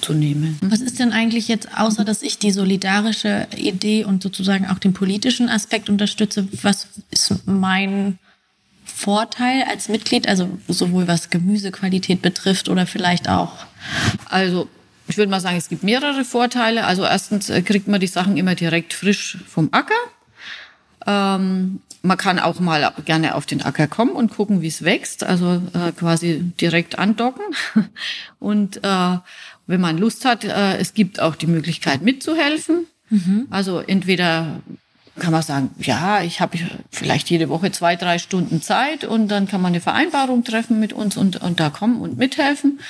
zu 0.00 0.12
nehmen. 0.12 0.58
Was 0.62 0.80
ist 0.80 0.98
denn 0.98 1.12
eigentlich 1.12 1.48
jetzt, 1.48 1.68
außer 1.76 2.04
dass 2.04 2.22
ich 2.22 2.38
die 2.38 2.50
solidarische 2.50 3.46
Idee 3.56 4.04
und 4.04 4.22
sozusagen 4.22 4.66
auch 4.66 4.78
den 4.78 4.92
politischen 4.92 5.48
Aspekt 5.48 5.88
unterstütze, 5.88 6.48
was 6.62 6.88
ist 7.10 7.46
mein 7.46 8.18
Vorteil 8.84 9.64
als 9.70 9.88
Mitglied, 9.88 10.28
also 10.28 10.48
sowohl 10.66 11.06
was 11.06 11.30
Gemüsequalität 11.30 12.22
betrifft 12.22 12.68
oder 12.68 12.86
vielleicht 12.86 13.28
auch? 13.28 13.52
Also 14.28 14.68
ich 15.08 15.16
würde 15.16 15.30
mal 15.30 15.40
sagen, 15.40 15.56
es 15.56 15.68
gibt 15.68 15.82
mehrere 15.82 16.24
Vorteile. 16.24 16.84
Also 16.84 17.04
erstens 17.04 17.50
äh, 17.50 17.62
kriegt 17.62 17.88
man 17.88 18.00
die 18.00 18.06
Sachen 18.06 18.36
immer 18.36 18.54
direkt 18.54 18.92
frisch 18.92 19.38
vom 19.46 19.68
Acker. 19.72 19.94
Ähm, 21.06 21.80
man 22.02 22.16
kann 22.16 22.38
auch 22.38 22.60
mal 22.60 22.92
gerne 23.04 23.34
auf 23.34 23.46
den 23.46 23.62
Acker 23.62 23.86
kommen 23.86 24.12
und 24.12 24.30
gucken, 24.30 24.62
wie 24.62 24.68
es 24.68 24.84
wächst, 24.84 25.24
also 25.24 25.62
äh, 25.74 25.92
quasi 25.92 26.40
direkt 26.60 26.98
andocken. 26.98 27.44
Und 28.38 28.84
äh, 28.84 29.16
wenn 29.66 29.80
man 29.80 29.98
Lust 29.98 30.24
hat, 30.24 30.44
äh, 30.44 30.76
es 30.76 30.94
gibt 30.94 31.20
auch 31.20 31.34
die 31.34 31.46
Möglichkeit 31.46 32.02
mitzuhelfen. 32.02 32.86
Mhm. 33.10 33.46
Also 33.50 33.80
entweder 33.80 34.60
kann 35.18 35.32
man 35.32 35.42
sagen, 35.42 35.70
ja, 35.80 36.22
ich 36.22 36.40
habe 36.40 36.58
vielleicht 36.90 37.30
jede 37.30 37.48
Woche 37.48 37.70
zwei, 37.72 37.96
drei 37.96 38.18
Stunden 38.18 38.62
Zeit 38.62 39.04
und 39.04 39.28
dann 39.28 39.48
kann 39.48 39.60
man 39.60 39.72
eine 39.72 39.80
Vereinbarung 39.80 40.44
treffen 40.44 40.80
mit 40.80 40.92
uns 40.92 41.16
und, 41.16 41.42
und 41.42 41.60
da 41.60 41.70
kommen 41.70 42.00
und 42.00 42.16
mithelfen. 42.18 42.80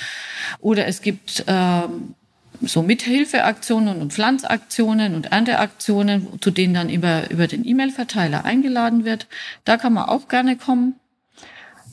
Oder 0.61 0.87
es 0.87 1.03
gibt 1.03 1.45
ähm, 1.47 2.15
so 2.61 2.83
Mithilfeaktionen 2.83 4.01
und 4.01 4.13
Pflanzaktionen 4.13 5.15
und 5.15 5.27
Ernteaktionen, 5.27 6.41
zu 6.41 6.51
denen 6.51 6.75
dann 6.75 6.91
über, 6.91 7.31
über 7.31 7.47
den 7.47 7.67
E-Mail-Verteiler 7.67 8.45
eingeladen 8.45 9.05
wird. 9.05 9.27
Da 9.65 9.77
kann 9.77 9.93
man 9.93 10.09
auch 10.09 10.29
gerne 10.29 10.57
kommen. 10.57 10.95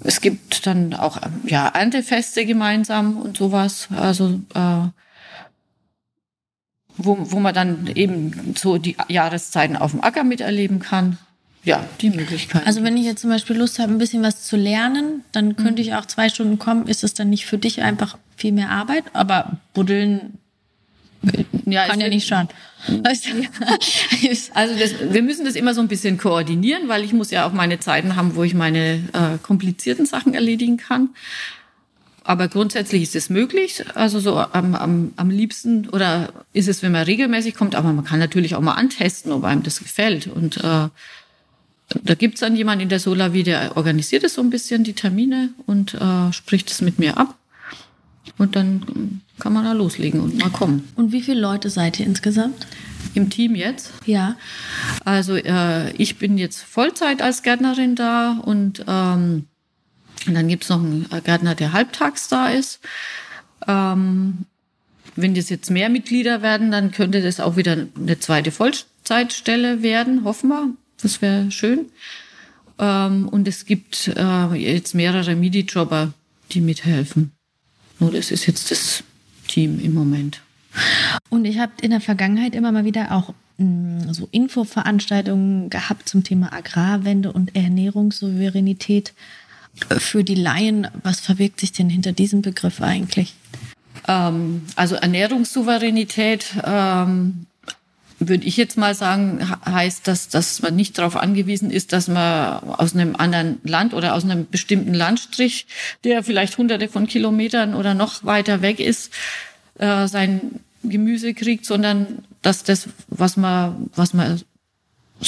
Es 0.04 0.22
gibt 0.22 0.66
dann 0.68 0.94
auch 0.94 1.18
ja, 1.46 1.68
Erntefeste 1.68 2.46
gemeinsam 2.46 3.18
und 3.18 3.38
sowas. 3.38 3.88
Also 3.96 4.42
äh, 4.54 4.88
wo, 6.98 7.18
wo 7.20 7.40
man 7.40 7.54
dann 7.54 7.88
eben 7.96 8.56
so 8.58 8.78
die 8.78 8.96
Jahreszeiten 9.08 9.76
auf 9.76 9.92
dem 9.92 10.04
Acker 10.04 10.24
miterleben 10.24 10.80
kann. 10.80 11.18
Ja, 11.64 11.84
die 12.00 12.12
Möglichkeit. 12.12 12.66
Also 12.68 12.84
wenn 12.84 12.96
ich 12.96 13.06
jetzt 13.06 13.22
zum 13.22 13.32
Beispiel 13.32 13.58
Lust 13.58 13.80
habe, 13.80 13.92
ein 13.92 13.98
bisschen 13.98 14.22
was 14.22 14.44
zu 14.44 14.56
lernen, 14.56 15.24
dann 15.32 15.56
könnte 15.56 15.82
mhm. 15.82 15.88
ich 15.88 15.94
auch 15.96 16.06
zwei 16.06 16.30
Stunden 16.30 16.60
kommen. 16.60 16.88
Ist 16.88 17.04
es 17.04 17.16
dann 17.16 17.32
nicht 17.32 17.48
für 17.48 17.58
dich 17.58 17.82
einfach 17.82 18.18
viel 18.38 18.52
mehr 18.52 18.70
Arbeit? 18.70 19.04
Aber 19.14 19.58
buddeln 19.74 20.38
ja, 21.66 21.88
kann 21.88 22.00
ja 22.00 22.08
nicht 22.08 22.28
schaden. 22.28 22.50
also 24.54 24.74
das, 24.80 24.94
wir 25.12 25.24
müssen 25.24 25.44
das 25.44 25.56
immer 25.56 25.74
so 25.74 25.82
ein 25.82 25.88
bisschen 25.88 26.20
koordinieren, 26.20 26.88
weil 26.88 27.04
ich 27.04 27.14
muss 27.14 27.32
ja 27.32 27.48
auch 27.48 27.52
meine 27.52 27.80
Zeiten 27.80 28.16
haben, 28.16 28.36
wo 28.36 28.44
ich 28.44 28.54
meine 28.54 29.02
äh, 29.14 29.40
komplizierten 29.42 30.06
Sachen 30.06 30.36
erledigen 30.36 30.78
kann. 30.78 31.10
Aber 32.28 32.48
grundsätzlich 32.48 33.04
ist 33.04 33.16
es 33.16 33.30
möglich. 33.30 33.86
Also 33.94 34.20
so 34.20 34.38
am, 34.38 34.74
am, 34.74 35.14
am 35.16 35.30
liebsten 35.30 35.88
oder 35.90 36.30
ist 36.54 36.68
es, 36.68 36.82
wenn 36.82 36.92
man 36.92 37.04
regelmäßig 37.04 37.54
kommt, 37.54 37.76
aber 37.76 37.94
man 37.94 38.04
kann 38.04 38.18
natürlich 38.18 38.56
auch 38.56 38.62
mal 38.62 38.74
antesten, 38.74 39.32
ob 39.32 39.44
einem 39.44 39.62
das 39.62 39.78
gefällt. 39.78 40.26
Und 40.26 40.58
äh, 40.58 40.90
da 42.04 42.16
gibt's 42.18 42.40
dann 42.40 42.56
jemanden 42.56 42.82
in 42.82 42.90
der 42.90 43.00
Solavi, 43.00 43.44
der 43.44 43.78
organisiert 43.78 44.24
es 44.24 44.34
so 44.34 44.42
ein 44.42 44.50
bisschen, 44.50 44.84
die 44.84 44.94
Termine 44.94 45.50
und 45.68 45.94
äh, 45.94 46.34
spricht 46.34 46.72
es 46.72 46.82
mit 46.82 46.98
mir 46.98 47.16
ab. 47.20 47.36
Und 48.40 48.56
dann 48.56 49.22
kann 49.38 49.54
man 49.54 49.64
da 49.64 49.74
loslegen 49.74 50.20
und 50.20 50.40
mal 50.40 50.50
kommen. 50.50 50.88
Und 50.96 51.12
wie 51.12 51.22
viele 51.22 51.40
Leute 51.40 51.70
seid 51.70 52.00
ihr 52.00 52.08
insgesamt? 52.08 52.66
Im 53.14 53.30
Team 53.30 53.54
jetzt? 53.54 53.92
Ja. 54.08 54.36
Also 55.06 55.36
äh, 55.36 55.92
ich 55.92 56.18
bin 56.18 56.40
jetzt 56.40 56.64
Vollzeit 56.64 57.22
als 57.22 57.44
Gärtnerin 57.44 57.96
da 57.96 58.40
und 58.44 58.84
ähm, 58.88 59.46
und 60.28 60.34
dann 60.36 60.48
gibt's 60.48 60.70
noch 60.70 60.80
einen 60.80 61.08
Gärtner, 61.24 61.56
der 61.56 61.74
halbtags 61.74 62.28
da 62.28 62.50
ist. 62.50 62.80
Ähm, 63.68 64.46
wenn 65.16 65.34
das 65.34 65.50
jetzt 65.50 65.70
mehr 65.70 65.90
Mitglieder 65.90 66.42
werden, 66.42 66.72
dann 66.72 66.92
könnte 66.92 67.22
das 67.22 67.40
auch 67.40 67.56
wieder 67.56 67.88
eine 67.96 68.20
zweite 68.20 68.52
Vollzeitstelle 68.52 69.82
werden, 69.82 70.24
hoffen 70.24 70.50
wir. 70.50 70.70
Das 71.02 71.22
wäre 71.22 71.52
schön. 71.52 71.86
Ähm, 72.80 73.30
und 73.30 73.48
es 73.48 73.66
gibt 73.66 74.10
äh, 74.16 74.54
jetzt 74.56 74.94
mehrere 74.94 75.36
MIDI-Jobber, 75.36 76.14
die 76.52 76.62
mithelfen. 76.62 77.32
Nur 78.00 78.12
das 78.12 78.32
ist 78.32 78.46
jetzt 78.46 78.72
das 78.72 79.04
Team 79.48 79.80
im 79.80 79.94
Moment. 79.94 80.42
Und 81.30 81.46
ich 81.46 81.60
habe 81.60 81.72
in 81.82 81.92
der 81.92 82.02
Vergangenheit 82.02 82.54
immer 82.54 82.72
mal 82.72 82.84
wieder 82.84 83.12
auch 83.12 83.34
mh, 83.58 83.66
mm, 84.08 84.14
so 84.14 84.28
Infoveranstaltungen 84.32 85.70
gehabt 85.70 86.10
zum 86.10 86.24
Thema 86.24 86.52
Agrarwende 86.52 87.32
und 87.32 87.56
Ernährungssouveränität 87.56 89.14
für 89.98 90.24
die 90.24 90.36
Laien, 90.36 90.88
was 91.04 91.20
verwirkt 91.20 91.60
sich 91.60 91.72
denn 91.72 91.90
hinter 91.90 92.12
diesem 92.12 92.42
Begriff 92.42 92.82
eigentlich? 92.82 93.34
Ähm, 94.08 94.64
also 94.76 94.96
Ernährungssouveränität 94.96 96.46
ähm, 96.64 97.46
würde 98.20 98.46
ich 98.46 98.58
jetzt 98.58 98.78
mal 98.78 98.96
sagen, 98.96 99.46
heißt, 99.66 100.08
dass, 100.08 100.30
dass 100.30 100.62
man 100.62 100.76
nicht 100.76 100.98
darauf 100.98 101.18
angewiesen 101.18 101.70
ist, 101.70 101.92
dass 101.92 102.08
man 102.08 102.64
aus 102.64 102.94
einem 102.94 103.16
anderen 103.16 103.60
Land 103.64 103.94
oder 103.94 104.16
aus 104.16 104.24
einem 104.24 104.48
bestimmten 104.50 104.94
Landstrich, 104.94 105.68
der 106.04 106.24
vielleicht 106.24 106.58
hunderte 106.58 106.88
von 106.88 107.08
Kilometern 107.08 107.76
oder 107.76 107.94
noch 107.94 108.24
weiter 108.24 108.62
weg 108.62 108.80
ist, 108.80 109.12
äh, 109.80 110.08
sein 110.08 110.60
Gemüse 110.84 111.34
kriegt, 111.34 111.66
sondern 111.66 112.26
dass 112.42 112.64
das, 112.64 112.88
was 113.08 113.38
man, 113.38 113.90
was 113.96 114.14
man 114.14 114.42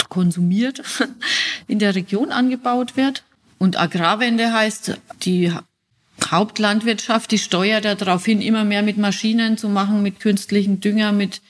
konsumiert, 0.10 0.82
in 1.68 1.80
der 1.80 1.96
Region 1.96 2.32
angebaut 2.32 2.96
wird. 2.96 3.24
Und 3.58 3.80
Agrarwende 3.80 4.54
heißt, 4.54 4.98
die 5.24 5.52
Hauptlandwirtschaft, 6.26 7.32
die 7.32 7.38
steuert 7.38 7.86
darauf 7.86 8.26
hin, 8.26 8.42
immer 8.42 8.64
mehr 8.64 8.84
mit 8.84 8.98
Maschinen 8.98 9.58
zu 9.58 9.70
machen, 9.70 10.04
mit 10.04 10.20
künstlichen 10.20 10.80
Dünger, 10.80 11.12
mit 11.12 11.42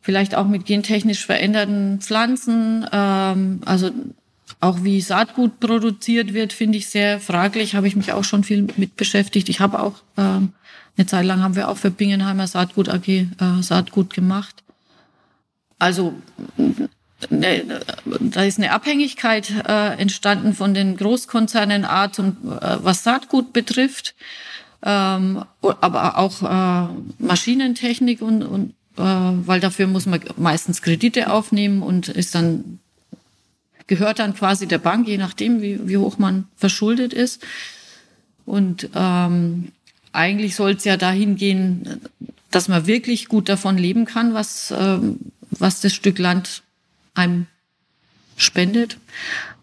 vielleicht 0.00 0.34
auch 0.34 0.46
mit 0.46 0.64
gentechnisch 0.64 1.24
veränderten 1.26 2.00
Pflanzen. 2.00 2.86
Ähm, 2.92 3.60
also 3.64 3.90
auch 4.60 4.82
wie 4.82 5.00
Saatgut 5.00 5.60
produziert 5.60 6.34
wird, 6.34 6.52
finde 6.52 6.78
ich 6.78 6.88
sehr 6.88 7.20
fraglich. 7.20 7.74
Habe 7.74 7.88
ich 7.88 7.96
mich 7.96 8.12
auch 8.12 8.24
schon 8.24 8.44
viel 8.44 8.66
mit 8.76 8.96
beschäftigt. 8.96 9.48
Ich 9.48 9.60
habe 9.60 9.80
auch 9.80 10.02
ähm, 10.16 10.52
eine 10.96 11.06
Zeit 11.06 11.24
lang 11.24 11.42
haben 11.42 11.56
wir 11.56 11.68
auch 11.68 11.76
für 11.76 11.90
Bingenheimer 11.90 12.46
Saatgut 12.46 12.88
AG 12.88 13.08
äh, 13.08 13.26
Saatgut 13.60 14.12
gemacht. 14.12 14.62
Also 15.78 16.14
da 17.28 18.44
ist 18.44 18.58
eine 18.58 18.72
Abhängigkeit 18.72 19.50
äh, 19.66 20.00
entstanden 20.00 20.54
von 20.54 20.74
den 20.74 20.96
Großkonzernen 20.96 21.84
A 21.84 22.10
zum 22.12 22.36
äh, 22.60 22.78
was 22.82 23.02
Saatgut 23.02 23.52
betrifft, 23.52 24.14
ähm, 24.82 25.44
aber 25.60 26.18
auch 26.18 26.42
äh, 26.42 26.88
Maschinentechnik 27.18 28.22
und, 28.22 28.42
und 28.42 28.70
äh, 28.96 29.02
weil 29.02 29.60
dafür 29.60 29.86
muss 29.86 30.06
man 30.06 30.20
meistens 30.36 30.82
Kredite 30.82 31.30
aufnehmen 31.30 31.82
und 31.82 32.08
ist 32.08 32.34
dann 32.34 32.78
gehört 33.86 34.20
dann 34.20 34.34
quasi 34.34 34.66
der 34.68 34.78
Bank, 34.78 35.08
je 35.08 35.18
nachdem 35.18 35.60
wie, 35.62 35.88
wie 35.88 35.96
hoch 35.96 36.16
man 36.16 36.46
verschuldet 36.56 37.12
ist. 37.12 37.42
Und 38.46 38.88
ähm, 38.94 39.72
eigentlich 40.12 40.54
soll 40.54 40.72
es 40.72 40.84
ja 40.84 40.96
dahin 40.96 41.34
gehen, 41.36 42.00
dass 42.52 42.68
man 42.68 42.86
wirklich 42.86 43.28
gut 43.28 43.48
davon 43.48 43.76
leben 43.76 44.04
kann, 44.04 44.32
was 44.32 44.72
ähm, 44.76 45.18
was 45.50 45.80
das 45.80 45.92
Stück 45.92 46.18
Land 46.18 46.62
einem 47.14 47.46
spendet 48.36 48.98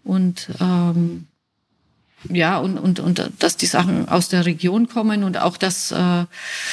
und 0.04 0.48
ähm, 0.60 1.26
ja 2.28 2.58
und 2.58 2.78
und 2.78 2.98
und 2.98 3.30
dass 3.38 3.56
die 3.56 3.66
Sachen 3.66 4.08
aus 4.08 4.28
der 4.28 4.44
Region 4.44 4.88
kommen 4.88 5.22
und 5.22 5.38
auch 5.38 5.56
dass 5.56 5.92
äh, 5.92 6.24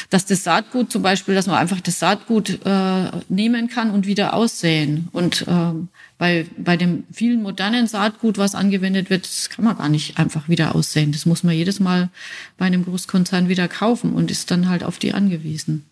dass 0.09 0.25
das 0.25 0.43
Saatgut 0.43 0.91
zum 0.91 1.03
Beispiel, 1.03 1.35
dass 1.35 1.45
man 1.45 1.57
einfach 1.57 1.81
das 1.81 1.99
Saatgut 1.99 2.65
äh, 2.65 3.11
nehmen 3.29 3.69
kann 3.69 3.91
und 3.91 4.07
wieder 4.07 4.33
aussäen 4.33 5.07
und 5.11 5.45
ähm, 5.47 5.89
bei 6.17 6.47
bei 6.57 6.77
dem 6.77 7.03
vielen 7.11 7.43
modernen 7.43 7.87
Saatgut, 7.87 8.37
was 8.37 8.55
angewendet 8.55 9.09
wird, 9.09 9.25
das 9.25 9.49
kann 9.49 9.65
man 9.65 9.77
gar 9.77 9.89
nicht 9.89 10.17
einfach 10.17 10.49
wieder 10.49 10.73
aussäen. 10.73 11.11
Das 11.11 11.25
muss 11.25 11.43
man 11.43 11.55
jedes 11.55 11.79
Mal 11.79 12.09
bei 12.57 12.65
einem 12.65 12.83
Großkonzern 12.83 13.47
wieder 13.47 13.67
kaufen 13.67 14.13
und 14.13 14.31
ist 14.31 14.49
dann 14.49 14.67
halt 14.67 14.83
auf 14.83 14.97
die 14.97 15.13
angewiesen. 15.13 15.85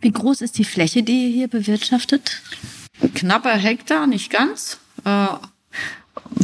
Wie 0.00 0.12
groß 0.12 0.40
ist 0.42 0.58
die 0.58 0.64
Fläche, 0.64 1.02
die 1.02 1.24
ihr 1.24 1.30
hier 1.30 1.48
bewirtschaftet? 1.48 2.42
Knapper 3.14 3.56
Hektar, 3.56 4.06
nicht 4.06 4.30
ganz. 4.30 4.78
Äh, 5.04 5.26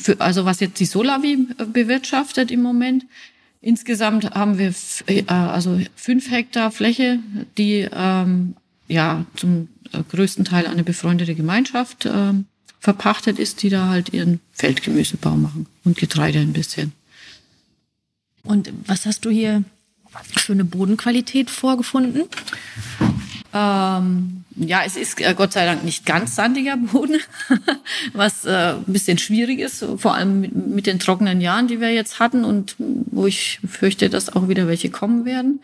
für, 0.00 0.20
also 0.20 0.44
was 0.44 0.60
jetzt 0.60 0.80
die 0.80 0.86
Solavi 0.86 1.48
bewirtschaftet 1.72 2.50
im 2.50 2.62
Moment. 2.62 3.04
Insgesamt 3.60 4.30
haben 4.30 4.58
wir 4.58 4.72
äh, 5.06 5.24
also 5.28 5.80
fünf 5.96 6.30
Hektar 6.30 6.70
Fläche, 6.70 7.18
die 7.56 7.88
ähm, 7.92 8.54
ja 8.86 9.24
zum 9.36 9.68
größten 10.10 10.44
Teil 10.44 10.66
eine 10.66 10.84
befreundete 10.84 11.34
Gemeinschaft 11.34 12.06
äh, 12.06 12.34
verpachtet 12.80 13.38
ist, 13.38 13.62
die 13.62 13.70
da 13.70 13.88
halt 13.88 14.12
ihren 14.12 14.40
Feldgemüsebau 14.52 15.36
machen 15.36 15.66
und 15.84 15.96
Getreide 15.96 16.38
ein 16.38 16.52
bisschen. 16.52 16.92
Und 18.44 18.72
was 18.86 19.04
hast 19.04 19.24
du 19.24 19.30
hier 19.30 19.64
für 20.36 20.52
eine 20.52 20.64
Bodenqualität 20.64 21.50
vorgefunden? 21.50 22.22
Ähm, 23.54 24.44
ja, 24.56 24.82
es 24.84 24.96
ist 24.96 25.20
äh, 25.20 25.34
Gott 25.34 25.54
sei 25.54 25.64
Dank 25.64 25.82
nicht 25.82 26.04
ganz 26.04 26.36
sandiger 26.36 26.76
Boden, 26.76 27.20
was 28.12 28.44
äh, 28.44 28.74
ein 28.74 28.84
bisschen 28.86 29.16
schwierig 29.16 29.60
ist, 29.60 29.84
vor 29.96 30.14
allem 30.14 30.40
mit, 30.40 30.54
mit, 30.54 30.86
den 30.86 30.98
trockenen 30.98 31.40
Jahren, 31.40 31.66
die 31.66 31.80
wir 31.80 31.90
jetzt 31.90 32.20
hatten 32.20 32.44
und 32.44 32.76
wo 32.78 33.26
ich 33.26 33.60
fürchte, 33.66 34.10
dass 34.10 34.34
auch 34.34 34.48
wieder 34.48 34.68
welche 34.68 34.90
kommen 34.90 35.24
werden. 35.24 35.60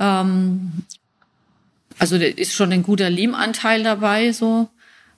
Ähm, 0.00 0.84
also 1.98 2.18
da 2.18 2.24
ist 2.24 2.54
schon 2.54 2.72
ein 2.72 2.82
guter 2.82 3.10
Lehmanteil 3.10 3.82
dabei, 3.82 4.32
so. 4.32 4.68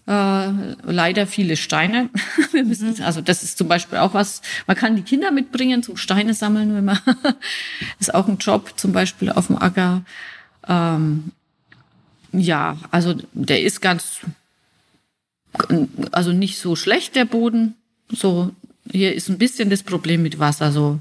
Äh, 0.06 0.50
leider 0.83 1.26
viele 1.28 1.56
Steine. 1.56 2.09
Wir 2.52 2.64
müssen, 2.64 2.94
mhm. 2.94 3.04
also 3.04 3.20
das 3.20 3.44
ist 3.44 3.59
zum 3.59 3.68
Beispiel 3.68 3.98
auch 3.98 4.14
was, 4.14 4.42
man 4.66 4.76
kann 4.76 4.96
die 4.96 5.02
Kinder 5.02 5.30
mitbringen 5.30 5.85
zum 5.85 5.96
Steine 5.96 6.35
sammeln, 6.35 6.74
wenn 6.74 6.85
man, 6.85 6.98
ist 8.00 8.12
auch 8.12 8.26
ein 8.26 8.38
Job, 8.38 8.72
zum 8.76 8.92
Beispiel 8.92 9.30
auf 9.30 9.46
dem 9.48 9.59
Acker. 9.59 10.02
Ähm, 10.66 11.30
ja, 12.33 12.79
also 12.90 13.14
der 13.33 13.62
ist 13.62 13.81
ganz, 13.81 14.21
also 16.12 16.33
nicht 16.33 16.59
so 16.59 16.77
schlecht, 16.77 17.14
der 17.16 17.25
Boden. 17.25 17.75
So, 18.11 18.51
hier 18.90 19.14
ist 19.14 19.29
ein 19.29 19.38
bisschen 19.38 19.71
das 19.71 19.83
Problem 19.83 20.23
mit 20.23 20.38
Wasser, 20.38 20.73
so, 20.73 21.01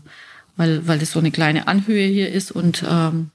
weil, 0.57 0.87
weil 0.87 0.99
das 0.99 1.11
so 1.11 1.19
eine 1.19 1.31
kleine 1.31 1.67
Anhöhe 1.67 2.07
hier 2.07 2.31
ist 2.31 2.51
und 2.51 2.83
ähm, 2.87 3.31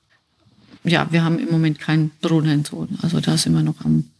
ja, 0.84 1.08
wir 1.10 1.24
haben 1.24 1.38
im 1.38 1.50
Moment 1.50 1.78
keinen 1.78 2.10
Brunnen, 2.20 2.64
so. 2.64 2.86
Also 3.02 3.20
da 3.20 3.36
sind 3.38 3.54
wir 3.54 3.62
noch 3.62 3.84
am 3.84 4.10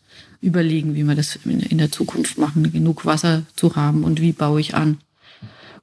überlegen, 0.41 0.95
wie 0.95 1.05
wir 1.05 1.15
das 1.15 1.39
in 1.45 1.79
der 1.79 1.91
Zukunft 1.91 2.37
machen, 2.39 2.71
genug 2.71 3.07
Wasser 3.07 3.45
zu 3.57 3.77
haben 3.77 4.05
und 4.05 4.21
wie 4.21 4.33
baue 4.33 4.61
ich 4.61 4.75
an, 4.75 4.99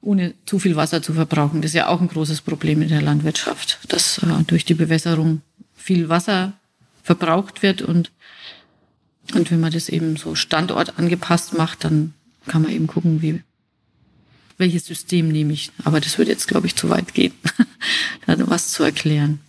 ohne 0.00 0.34
zu 0.46 0.60
viel 0.60 0.76
Wasser 0.76 1.02
zu 1.02 1.14
verbrauchen. 1.14 1.62
Das 1.62 1.72
ist 1.72 1.74
ja 1.74 1.88
auch 1.88 2.00
ein 2.00 2.08
großes 2.08 2.42
Problem 2.42 2.80
in 2.80 2.88
der 2.88 3.02
Landwirtschaft, 3.02 3.80
dass 3.88 4.18
äh, 4.18 4.44
durch 4.46 4.64
die 4.64 4.74
Bewässerung 4.74 5.42
viel 5.74 6.08
Wasser 6.08 6.52
verbraucht 7.02 7.62
wird 7.62 7.82
und 7.82 8.10
und 9.34 9.50
wenn 9.50 9.60
man 9.60 9.72
das 9.72 9.88
eben 9.88 10.16
so 10.16 10.34
standortangepasst 10.34 11.54
macht, 11.54 11.84
dann 11.84 12.12
kann 12.46 12.62
man 12.62 12.72
eben 12.72 12.88
gucken, 12.88 13.22
wie 13.22 13.40
welches 14.58 14.84
System 14.84 15.28
nehme 15.28 15.52
ich. 15.52 15.70
Aber 15.84 16.00
das 16.00 16.18
würde 16.18 16.30
jetzt, 16.30 16.48
glaube 16.48 16.66
ich, 16.66 16.76
zu 16.76 16.90
weit 16.90 17.14
gehen, 17.14 17.32
da 18.26 18.36
was 18.48 18.72
zu 18.72 18.82
erklären. 18.82 19.40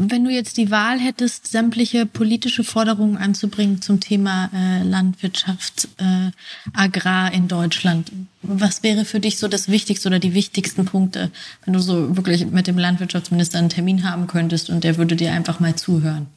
Wenn 0.00 0.22
du 0.22 0.30
jetzt 0.30 0.56
die 0.58 0.70
Wahl 0.70 1.00
hättest, 1.00 1.48
sämtliche 1.48 2.06
politische 2.06 2.62
Forderungen 2.62 3.16
anzubringen 3.16 3.82
zum 3.82 3.98
Thema 3.98 4.48
äh, 4.54 4.84
Landwirtschaft, 4.84 5.88
äh, 5.96 6.30
Agrar 6.72 7.32
in 7.32 7.48
Deutschland, 7.48 8.12
was 8.42 8.84
wäre 8.84 9.04
für 9.04 9.18
dich 9.18 9.38
so 9.38 9.48
das 9.48 9.68
Wichtigste 9.68 10.08
oder 10.08 10.20
die 10.20 10.34
wichtigsten 10.34 10.84
Punkte, 10.84 11.32
wenn 11.64 11.74
du 11.74 11.80
so 11.80 12.16
wirklich 12.16 12.46
mit 12.46 12.68
dem 12.68 12.78
Landwirtschaftsminister 12.78 13.58
einen 13.58 13.70
Termin 13.70 14.08
haben 14.08 14.28
könntest 14.28 14.70
und 14.70 14.84
der 14.84 14.98
würde 14.98 15.16
dir 15.16 15.32
einfach 15.32 15.58
mal 15.58 15.74
zuhören? 15.74 16.28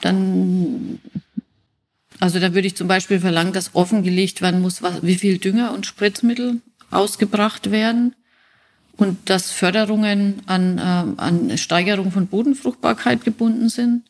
Dann, 0.00 1.00
also 2.20 2.38
da 2.38 2.54
würde 2.54 2.68
ich 2.68 2.76
zum 2.76 2.86
Beispiel 2.86 3.18
verlangen, 3.18 3.52
dass 3.52 3.74
offengelegt 3.74 4.42
werden 4.42 4.62
muss, 4.62 4.80
was, 4.80 5.02
wie 5.02 5.16
viel 5.16 5.38
Dünger 5.38 5.74
und 5.74 5.86
Spritzmittel 5.86 6.60
ausgebracht 6.92 7.72
werden 7.72 8.14
und 9.00 9.30
dass 9.30 9.50
Förderungen 9.50 10.42
an, 10.44 10.76
äh, 10.76 11.20
an 11.20 11.56
Steigerung 11.56 12.12
von 12.12 12.26
Bodenfruchtbarkeit 12.26 13.24
gebunden 13.24 13.70
sind. 13.70 14.02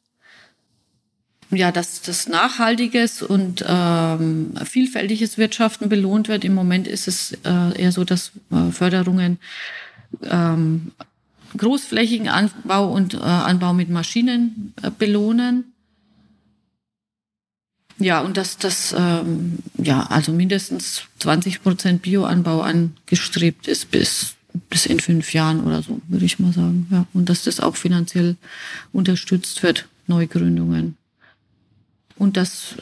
Ja, 1.52 1.70
dass 1.70 2.02
das 2.02 2.28
nachhaltiges 2.28 3.22
und 3.22 3.64
ähm, 3.66 4.54
vielfältiges 4.64 5.38
Wirtschaften 5.38 5.88
belohnt 5.88 6.28
wird. 6.28 6.44
Im 6.44 6.54
Moment 6.54 6.88
ist 6.88 7.06
es 7.06 7.38
äh, 7.44 7.80
eher 7.80 7.92
so, 7.92 8.04
dass 8.04 8.32
äh, 8.50 8.72
Förderungen 8.72 9.38
ähm, 10.24 10.90
großflächigen 11.56 12.28
Anbau 12.28 12.92
und 12.92 13.14
äh, 13.14 13.18
Anbau 13.18 13.72
mit 13.72 13.90
Maschinen 13.90 14.74
äh, 14.82 14.90
belohnen. 14.96 15.72
Ja, 17.98 18.20
und 18.20 18.36
dass 18.36 18.58
das 18.58 18.94
ähm, 18.96 19.58
ja 19.76 20.02
also 20.04 20.32
mindestens 20.32 21.02
20 21.20 21.62
Prozent 21.62 22.02
Bioanbau 22.02 22.62
angestrebt 22.62 23.68
ist 23.68 23.90
bis 23.90 24.36
bis 24.68 24.86
in 24.86 25.00
fünf 25.00 25.32
Jahren 25.32 25.64
oder 25.64 25.82
so, 25.82 26.00
würde 26.08 26.24
ich 26.24 26.38
mal 26.38 26.52
sagen. 26.52 26.86
Ja. 26.90 27.06
Und 27.12 27.28
dass 27.28 27.44
das 27.44 27.60
auch 27.60 27.76
finanziell 27.76 28.36
unterstützt 28.92 29.62
wird, 29.62 29.86
Neugründungen. 30.06 30.96
Und 32.16 32.36
das, 32.36 32.74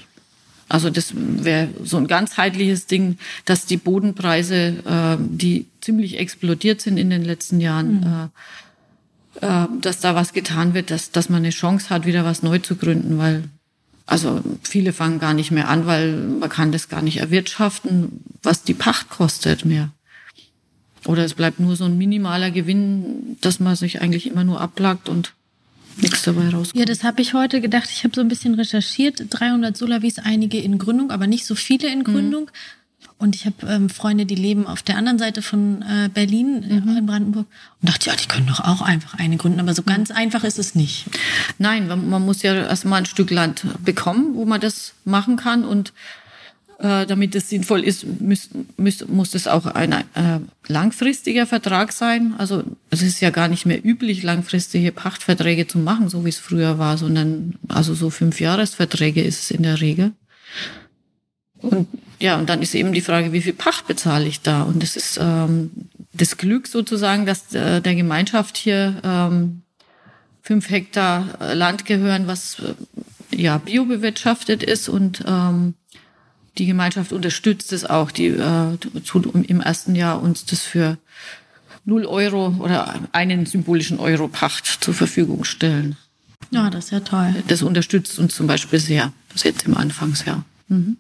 also 0.68 0.90
das 0.90 1.12
wäre 1.14 1.68
so 1.85 1.96
ein 1.96 2.07
ganzheitliches 2.07 2.87
Ding, 2.87 3.18
dass 3.44 3.66
die 3.66 3.76
Bodenpreise, 3.76 4.83
äh, 4.85 5.16
die 5.20 5.66
ziemlich 5.81 6.18
explodiert 6.18 6.81
sind 6.81 6.98
in 6.98 7.11
den 7.11 7.24
letzten 7.24 7.61
Jahren, 7.61 8.00
mhm. 8.00 8.31
äh, 9.40 9.64
äh, 9.64 9.68
dass 9.81 10.00
da 10.00 10.14
was 10.14 10.33
getan 10.33 10.74
wird, 10.74 10.90
dass, 10.90 11.12
dass 11.12 11.28
man 11.28 11.38
eine 11.38 11.50
Chance 11.50 11.90
hat, 11.90 12.07
wieder 12.07 12.24
was 12.24 12.42
neu 12.42 12.59
zu 12.59 12.76
gründen, 12.76 13.18
weil 13.18 13.44
also 14.07 14.40
viele 14.62 14.94
fangen 14.94 15.18
gar 15.18 15.35
nicht 15.35 15.50
mehr 15.50 15.68
an, 15.68 15.85
weil 15.87 16.16
man 16.16 16.48
kann 16.48 16.72
das 16.72 16.88
gar 16.88 17.02
nicht 17.02 17.18
erwirtschaften, 17.18 18.24
was 18.42 18.62
die 18.62 18.72
Pacht 18.72 19.11
kostet 19.11 19.66
mehr. 19.66 19.90
Oder 21.07 21.25
es 21.25 21.35
bleibt 21.35 21.61
nur 21.61 21.77
so 21.77 21.85
ein 21.85 21.97
minimaler 21.97 22.51
Gewinn, 22.51 23.37
dass 23.41 23.61
man 23.61 23.77
sich 23.77 24.01
eigentlich 24.01 24.27
immer 24.27 24.45
nur 24.45 24.61
ablagt 24.61 25.09
und 25.09 25.33
nichts 26.01 26.23
dabei 26.23 26.49
rauskommt. 26.49 26.79
Ja, 26.79 26.85
das 26.85 27.05
habe 27.05 27.23
ich 27.23 27.35
heute 27.35 27.61
gedacht. 27.61 27.89
Ich 27.93 28.05
habe 28.05 28.15
so 28.15 28.21
ein 28.21 28.29
bisschen 28.29 28.55
recherchiert. 28.55 29.25
300 29.31 29.77
Solavis, 29.77 30.19
einige 30.19 30.59
in 30.59 30.79
Gründung, 30.79 31.11
aber 31.11 31.27
nicht 31.27 31.47
so 31.47 31.55
viele 31.55 31.89
in 31.89 32.01
mhm. 32.01 32.05
Gründung. 32.05 32.45
Mhm. 32.45 33.09
Und 33.21 33.35
ich 33.35 33.47
habe 33.47 33.67
ähm, 33.67 33.91
Freunde, 33.91 34.27
die 34.27 34.37
leben 34.37 34.69
auf 34.69 34.83
der 34.83 34.97
anderen 34.97 35.19
Seite 35.19 35.43
von 35.43 35.83
äh, 35.83 36.09
Berlin, 36.09 36.63
äh, 36.63 36.81
mhm. 36.81 36.97
in 36.99 37.07
Brandenburg. 37.07 37.47
Und 37.83 37.89
dachte, 37.89 38.11
ja, 38.11 38.17
die 38.17 38.29
können 38.29 38.47
doch 38.47 38.61
auch 38.61 38.81
einfach 38.81 39.19
eine 39.19 39.37
gründen. 39.37 39.61
Aber 39.61 39.75
so 39.75 39.83
mhm. 39.83 39.87
ganz 39.87 40.11
einfach 40.11 40.45
ist 40.45 40.59
es 40.59 40.75
nicht. 40.75 41.07
Nein, 41.59 41.89
man, 41.89 42.09
man 42.09 42.25
muss 42.25 42.43
ja 42.43 42.55
erstmal 42.55 43.01
ein 43.01 43.07
Stück 43.07 43.31
Land 43.31 43.67
bekommen, 43.85 44.35
wo 44.35 44.45
man 44.45 44.61
das 44.61 44.95
machen 45.05 45.37
kann. 45.37 45.65
Und 45.65 45.93
äh, 46.79 47.07
damit 47.07 47.35
es 47.35 47.49
sinnvoll 47.49 47.83
ist, 47.83 48.07
muss, 48.21 48.51
muss, 48.77 49.07
muss 49.09 49.31
das 49.33 49.49
auch 49.49 49.67
ein 49.67 49.93
äh, 49.93 50.05
langfristiger 50.69 51.47
Vertrag 51.47 51.93
sein. 51.93 52.35
Also 52.38 52.62
es 52.91 53.03
ist 53.03 53.21
ja 53.21 53.31
gar 53.31 53.49
nicht 53.49 53.67
mehr 53.67 53.85
üblich, 53.85 54.23
langfristige 54.23 54.93
Pachtverträge 54.93 55.67
zu 55.67 55.79
machen, 55.79 56.09
so 56.09 56.25
wie 56.25 56.29
es 56.29 56.38
früher 56.38 56.79
war, 56.79 56.97
sondern 56.97 57.55
also 57.69 57.95
so 57.95 58.11
fünf 58.11 58.41
Jahresverträge 58.41 59.23
ist 59.23 59.43
es 59.43 59.51
in 59.51 59.64
der 59.64 59.81
Regel. 59.81 60.12
Und 61.61 61.88
ja, 62.21 62.37
und 62.37 62.49
dann 62.49 62.62
ist 62.62 62.75
eben 62.75 62.93
die 62.93 63.01
Frage, 63.01 63.33
wie 63.33 63.43
viel 63.43 63.53
Pacht 63.53 63.87
bezahle 63.87 64.27
ich 64.27 64.41
da? 64.41 64.62
Und 64.62 64.83
es 64.83 64.97
ist 64.97 65.19
ähm, 65.21 65.71
das 66.12 66.37
Glück 66.37 66.67
sozusagen, 66.67 67.27
dass 67.27 67.55
äh, 67.55 67.81
der 67.81 67.95
Gemeinschaft 67.95 68.57
hier 68.57 69.01
ähm, 69.05 69.62
fünf 70.43 70.71
Hektar 70.71 71.55
Land 71.55 71.85
gehören, 71.85 72.27
was 72.27 72.61
äh, 72.61 73.37
ja 73.37 73.59
biobewirtschaftet 73.59 74.62
ist 74.62 74.88
und 74.88 75.25
ähm, 75.27 75.75
die 76.59 76.66
Gemeinschaft 76.66 77.12
unterstützt 77.12 77.73
es 77.73 77.85
auch, 77.85 78.11
die 78.11 78.27
äh, 78.27 78.77
tut 79.05 79.33
im 79.35 79.61
ersten 79.61 79.94
Jahr 79.94 80.23
uns 80.23 80.44
das 80.44 80.62
für 80.62 80.99
null 81.85 82.05
Euro 82.05 82.55
oder 82.59 82.94
einen 83.12 83.47
symbolischen 83.47 83.99
Euro 83.99 84.29
Pacht 84.29 84.66
zur 84.66 84.94
Verfügung 84.94 85.44
stellen. 85.44 85.97
Ja, 86.51 86.71
das 86.71 86.87
ist 86.87 86.90
ja 86.90 87.01
toll. 87.01 87.35
Das 87.49 87.62
unterstützt 87.62 88.18
uns 88.18 88.35
zum 88.35 88.47
Beispiel 88.47 88.79
sehr, 88.79 89.12
das 89.33 89.42
jetzt 89.42 89.66
im 89.66 89.77
Anfangsjahr. 89.77 90.44
Mhm. 90.68 90.97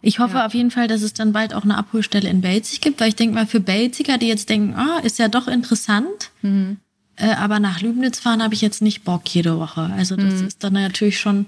Ich 0.00 0.18
hoffe 0.18 0.38
ja. 0.38 0.46
auf 0.46 0.54
jeden 0.54 0.70
Fall, 0.70 0.88
dass 0.88 1.02
es 1.02 1.12
dann 1.12 1.32
bald 1.32 1.52
auch 1.52 1.64
eine 1.64 1.76
Abholstelle 1.76 2.28
in 2.28 2.40
Belzig 2.40 2.80
gibt, 2.80 3.00
weil 3.00 3.08
ich 3.08 3.16
denke 3.16 3.34
mal 3.34 3.46
für 3.46 3.60
Belziger, 3.60 4.16
die 4.16 4.28
jetzt 4.28 4.48
denken, 4.48 4.74
ah, 4.74 5.00
ist 5.02 5.18
ja 5.18 5.28
doch 5.28 5.48
interessant, 5.48 6.30
mhm. 6.40 6.78
äh, 7.16 7.32
aber 7.34 7.60
nach 7.60 7.82
Lübnitz 7.82 8.18
fahren 8.18 8.42
habe 8.42 8.54
ich 8.54 8.62
jetzt 8.62 8.80
nicht 8.80 9.04
Bock 9.04 9.22
jede 9.28 9.58
Woche. 9.58 9.90
Also 9.96 10.16
das 10.16 10.40
mhm. 10.40 10.46
ist 10.46 10.64
dann 10.64 10.72
natürlich 10.72 11.20
schon 11.20 11.46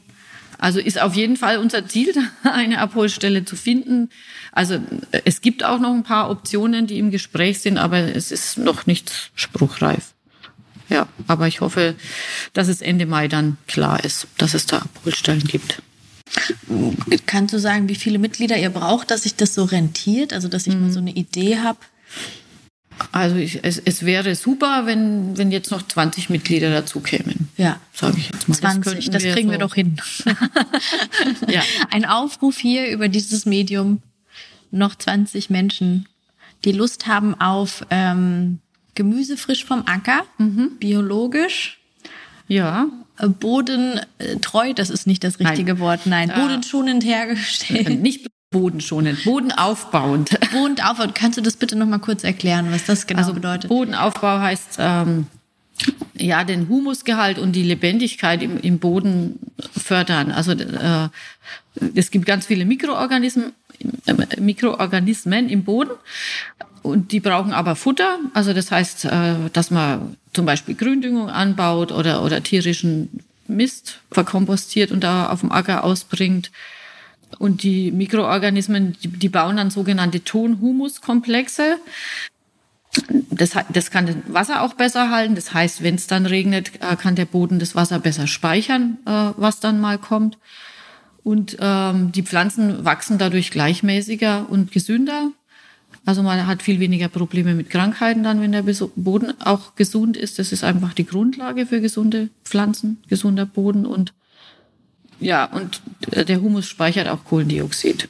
also 0.62 0.78
ist 0.78 1.00
auf 1.00 1.16
jeden 1.16 1.36
Fall 1.36 1.58
unser 1.58 1.88
Ziel, 1.88 2.14
eine 2.44 2.78
Abholstelle 2.78 3.44
zu 3.44 3.56
finden. 3.56 4.10
Also 4.52 4.78
es 5.24 5.40
gibt 5.40 5.64
auch 5.64 5.80
noch 5.80 5.92
ein 5.92 6.04
paar 6.04 6.30
Optionen, 6.30 6.86
die 6.86 6.98
im 6.98 7.10
Gespräch 7.10 7.58
sind, 7.58 7.78
aber 7.78 7.98
es 7.98 8.30
ist 8.30 8.58
noch 8.58 8.86
nicht 8.86 9.32
spruchreif. 9.34 10.14
Ja, 10.88 11.08
aber 11.26 11.48
ich 11.48 11.62
hoffe, 11.62 11.96
dass 12.52 12.68
es 12.68 12.80
Ende 12.80 13.06
Mai 13.06 13.26
dann 13.26 13.56
klar 13.66 14.04
ist, 14.04 14.28
dass 14.38 14.54
es 14.54 14.66
da 14.66 14.78
Abholstellen 14.78 15.42
gibt. 15.42 15.82
Kannst 17.26 17.52
du 17.52 17.58
sagen, 17.58 17.88
wie 17.88 17.96
viele 17.96 18.20
Mitglieder 18.20 18.56
ihr 18.56 18.70
braucht, 18.70 19.10
dass 19.10 19.24
sich 19.24 19.34
das 19.34 19.54
so 19.54 19.64
rentiert? 19.64 20.32
Also, 20.32 20.46
dass 20.46 20.68
ich 20.68 20.76
mhm. 20.76 20.82
mal 20.82 20.92
so 20.92 21.00
eine 21.00 21.12
Idee 21.12 21.58
habe? 21.58 21.78
Also 23.10 23.36
ich, 23.36 23.64
es, 23.64 23.78
es 23.78 24.04
wäre 24.04 24.34
super, 24.34 24.86
wenn, 24.86 25.36
wenn 25.36 25.50
jetzt 25.50 25.70
noch 25.70 25.86
20 25.86 26.30
Mitglieder 26.30 26.70
dazu 26.70 27.00
kämen. 27.00 27.48
Ja. 27.56 27.80
Sage 27.92 28.18
ich 28.18 28.30
jetzt 28.30 28.48
mal. 28.48 28.54
20, 28.56 29.10
das, 29.10 29.22
das 29.22 29.32
kriegen 29.32 29.48
wir, 29.48 29.58
wir 29.58 29.58
doch 29.58 29.74
hin. 29.74 29.96
ja. 31.48 31.62
Ein 31.90 32.04
Aufruf 32.04 32.58
hier 32.58 32.90
über 32.90 33.08
dieses 33.08 33.46
Medium. 33.46 34.00
Noch 34.70 34.94
20 34.94 35.50
Menschen, 35.50 36.08
die 36.64 36.72
Lust 36.72 37.06
haben 37.06 37.38
auf 37.38 37.84
ähm, 37.90 38.60
Gemüse 38.94 39.36
frisch 39.36 39.64
vom 39.64 39.82
Acker, 39.86 40.24
mhm. 40.38 40.76
biologisch. 40.78 41.78
Ja. 42.48 42.86
Äh, 43.18 43.28
bodentreu, 43.28 44.72
das 44.74 44.90
ist 44.90 45.06
nicht 45.06 45.24
das 45.24 45.40
richtige 45.40 45.74
Nein. 45.74 45.80
Wort. 45.80 46.06
Nein, 46.06 46.32
bodenschonend 46.34 47.04
hergestellt. 47.04 48.00
Nicht 48.02 48.26
Bodenschonend, 48.52 49.24
bodenaufbauend. 49.24 50.38
Bodenaufbauend. 50.52 51.14
Kannst 51.14 51.38
du 51.38 51.42
das 51.42 51.56
bitte 51.56 51.74
noch 51.74 51.86
mal 51.86 51.98
kurz 51.98 52.22
erklären, 52.22 52.70
was 52.70 52.84
das 52.84 53.06
genau 53.06 53.20
also 53.20 53.34
bedeutet? 53.34 53.68
Bodenaufbau 53.68 54.38
heißt 54.38 54.76
ähm, 54.78 55.26
ja 56.14 56.44
den 56.44 56.68
Humusgehalt 56.68 57.38
und 57.38 57.52
die 57.52 57.64
Lebendigkeit 57.64 58.42
im, 58.42 58.60
im 58.60 58.78
Boden 58.78 59.40
fördern. 59.76 60.30
Also 60.30 60.52
äh, 60.52 61.08
es 61.94 62.10
gibt 62.10 62.26
ganz 62.26 62.46
viele 62.46 62.64
Mikroorganismen, 62.64 63.52
äh, 64.06 64.40
Mikroorganismen 64.40 65.48
im 65.48 65.64
Boden 65.64 65.92
und 66.82 67.12
die 67.12 67.20
brauchen 67.20 67.52
aber 67.52 67.76
Futter. 67.76 68.18
Also 68.34 68.52
das 68.52 68.70
heißt, 68.70 69.06
äh, 69.06 69.34
dass 69.52 69.70
man 69.70 70.16
zum 70.32 70.46
Beispiel 70.46 70.74
Gründüngung 70.74 71.30
anbaut 71.30 71.92
oder 71.92 72.22
oder 72.22 72.42
tierischen 72.42 73.08
Mist 73.48 74.00
verkompostiert 74.10 74.90
und 74.92 75.02
da 75.04 75.28
auf 75.28 75.40
dem 75.40 75.52
Acker 75.52 75.84
ausbringt. 75.84 76.50
Und 77.38 77.62
die 77.62 77.90
Mikroorganismen, 77.90 78.96
die, 79.02 79.28
bauen 79.28 79.56
dann 79.56 79.70
sogenannte 79.70 80.22
Ton-Humus-Komplexe. 80.22 81.78
Das, 83.30 83.52
das 83.72 83.90
kann 83.90 84.06
das 84.06 84.16
Wasser 84.28 84.62
auch 84.62 84.74
besser 84.74 85.10
halten. 85.10 85.34
Das 85.34 85.54
heißt, 85.54 85.82
wenn 85.82 85.94
es 85.94 86.06
dann 86.06 86.26
regnet, 86.26 86.72
äh, 86.80 86.96
kann 86.96 87.14
der 87.14 87.24
Boden 87.24 87.58
das 87.58 87.74
Wasser 87.74 87.98
besser 87.98 88.26
speichern, 88.26 88.98
äh, 89.06 89.32
was 89.36 89.60
dann 89.60 89.80
mal 89.80 89.98
kommt. 89.98 90.38
Und 91.24 91.56
ähm, 91.60 92.12
die 92.12 92.22
Pflanzen 92.22 92.84
wachsen 92.84 93.18
dadurch 93.18 93.50
gleichmäßiger 93.50 94.46
und 94.50 94.72
gesünder. 94.72 95.30
Also 96.04 96.22
man 96.22 96.46
hat 96.46 96.62
viel 96.62 96.80
weniger 96.80 97.08
Probleme 97.08 97.54
mit 97.54 97.70
Krankheiten 97.70 98.24
dann, 98.24 98.40
wenn 98.40 98.52
der 98.52 98.64
Boden 98.96 99.40
auch 99.40 99.76
gesund 99.76 100.16
ist. 100.16 100.38
Das 100.38 100.50
ist 100.52 100.64
einfach 100.64 100.94
die 100.94 101.06
Grundlage 101.06 101.66
für 101.66 101.80
gesunde 101.80 102.28
Pflanzen, 102.44 103.02
gesunder 103.08 103.46
Boden 103.46 103.86
und 103.86 104.12
ja, 105.22 105.44
und 105.46 105.80
der 106.10 106.40
Humus 106.40 106.66
speichert 106.68 107.08
auch 107.08 107.24
Kohlendioxid, 107.24 108.08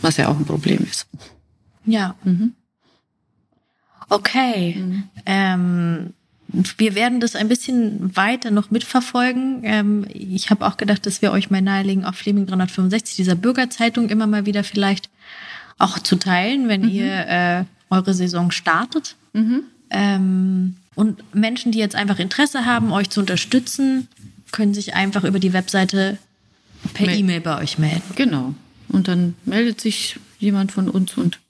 was 0.00 0.16
ja 0.16 0.28
auch 0.28 0.36
ein 0.36 0.44
Problem 0.44 0.86
ist. 0.88 1.06
Ja. 1.86 2.14
Mhm. 2.24 2.52
Okay. 4.08 4.76
Mhm. 4.76 5.04
Ähm, 5.26 6.14
wir 6.76 6.94
werden 6.94 7.20
das 7.20 7.36
ein 7.36 7.48
bisschen 7.48 8.16
weiter 8.16 8.50
noch 8.50 8.70
mitverfolgen. 8.70 9.60
Ähm, 9.64 10.06
ich 10.12 10.50
habe 10.50 10.66
auch 10.66 10.76
gedacht, 10.76 11.06
dass 11.06 11.22
wir 11.22 11.32
euch 11.32 11.50
mal 11.50 11.62
nahelegen, 11.62 12.04
auf 12.04 12.16
Fleming 12.16 12.46
365, 12.46 13.16
dieser 13.16 13.34
Bürgerzeitung, 13.34 14.08
immer 14.08 14.26
mal 14.26 14.46
wieder 14.46 14.62
vielleicht 14.62 15.08
auch 15.78 15.98
zu 15.98 16.16
teilen, 16.16 16.68
wenn 16.68 16.82
mhm. 16.82 16.88
ihr 16.88 17.26
äh, 17.26 17.64
eure 17.90 18.14
Saison 18.14 18.50
startet. 18.50 19.16
Mhm. 19.32 19.64
Ähm, 19.90 20.76
und 20.94 21.34
Menschen, 21.34 21.72
die 21.72 21.78
jetzt 21.78 21.96
einfach 21.96 22.18
Interesse 22.18 22.66
haben, 22.66 22.92
euch 22.92 23.10
zu 23.10 23.20
unterstützen, 23.20 24.08
können 24.54 24.72
sich 24.72 24.94
einfach 24.94 25.24
über 25.24 25.40
die 25.40 25.52
Webseite 25.52 26.16
per 26.94 27.08
E-Mail 27.08 27.40
bei 27.40 27.60
euch 27.60 27.76
melden. 27.78 28.02
Genau. 28.14 28.54
Und 28.88 29.08
dann 29.08 29.34
meldet 29.44 29.80
sich 29.80 30.20
jemand 30.38 30.70
von 30.70 30.88
uns 30.88 31.16
und 31.18 31.40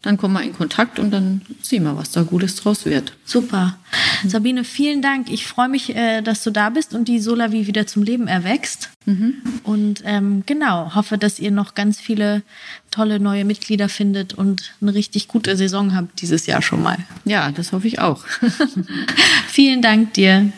dann 0.00 0.16
kommen 0.16 0.34
wir 0.34 0.42
in 0.42 0.54
Kontakt 0.54 0.98
und 0.98 1.10
dann 1.10 1.42
sehen 1.60 1.82
wir, 1.82 1.96
was 1.96 2.12
da 2.12 2.22
Gutes 2.22 2.56
draus 2.56 2.86
wird. 2.86 3.12
Super. 3.24 3.76
Mhm. 4.22 4.28
Sabine, 4.30 4.64
vielen 4.64 5.02
Dank. 5.02 5.30
Ich 5.30 5.46
freue 5.46 5.68
mich, 5.68 5.94
äh, 5.94 6.22
dass 6.22 6.42
du 6.42 6.50
da 6.50 6.70
bist 6.70 6.94
und 6.94 7.06
die 7.08 7.18
Solavi 7.18 7.66
wieder 7.66 7.86
zum 7.86 8.02
Leben 8.02 8.28
erwächst. 8.28 8.90
Mhm. 9.04 9.34
Und 9.64 10.02
ähm, 10.06 10.44
genau, 10.46 10.94
hoffe, 10.94 11.18
dass 11.18 11.38
ihr 11.38 11.50
noch 11.50 11.74
ganz 11.74 12.00
viele 12.00 12.42
tolle 12.90 13.20
neue 13.20 13.44
Mitglieder 13.44 13.88
findet 13.90 14.32
und 14.32 14.72
eine 14.80 14.94
richtig 14.94 15.28
gute 15.28 15.56
Saison 15.56 15.94
habt 15.94 16.22
dieses 16.22 16.46
Jahr 16.46 16.62
schon 16.62 16.82
mal. 16.82 16.98
Ja, 17.24 17.50
das 17.50 17.72
hoffe 17.72 17.88
ich 17.88 17.98
auch. 17.98 18.24
vielen 19.48 19.82
Dank 19.82 20.14
dir. 20.14 20.52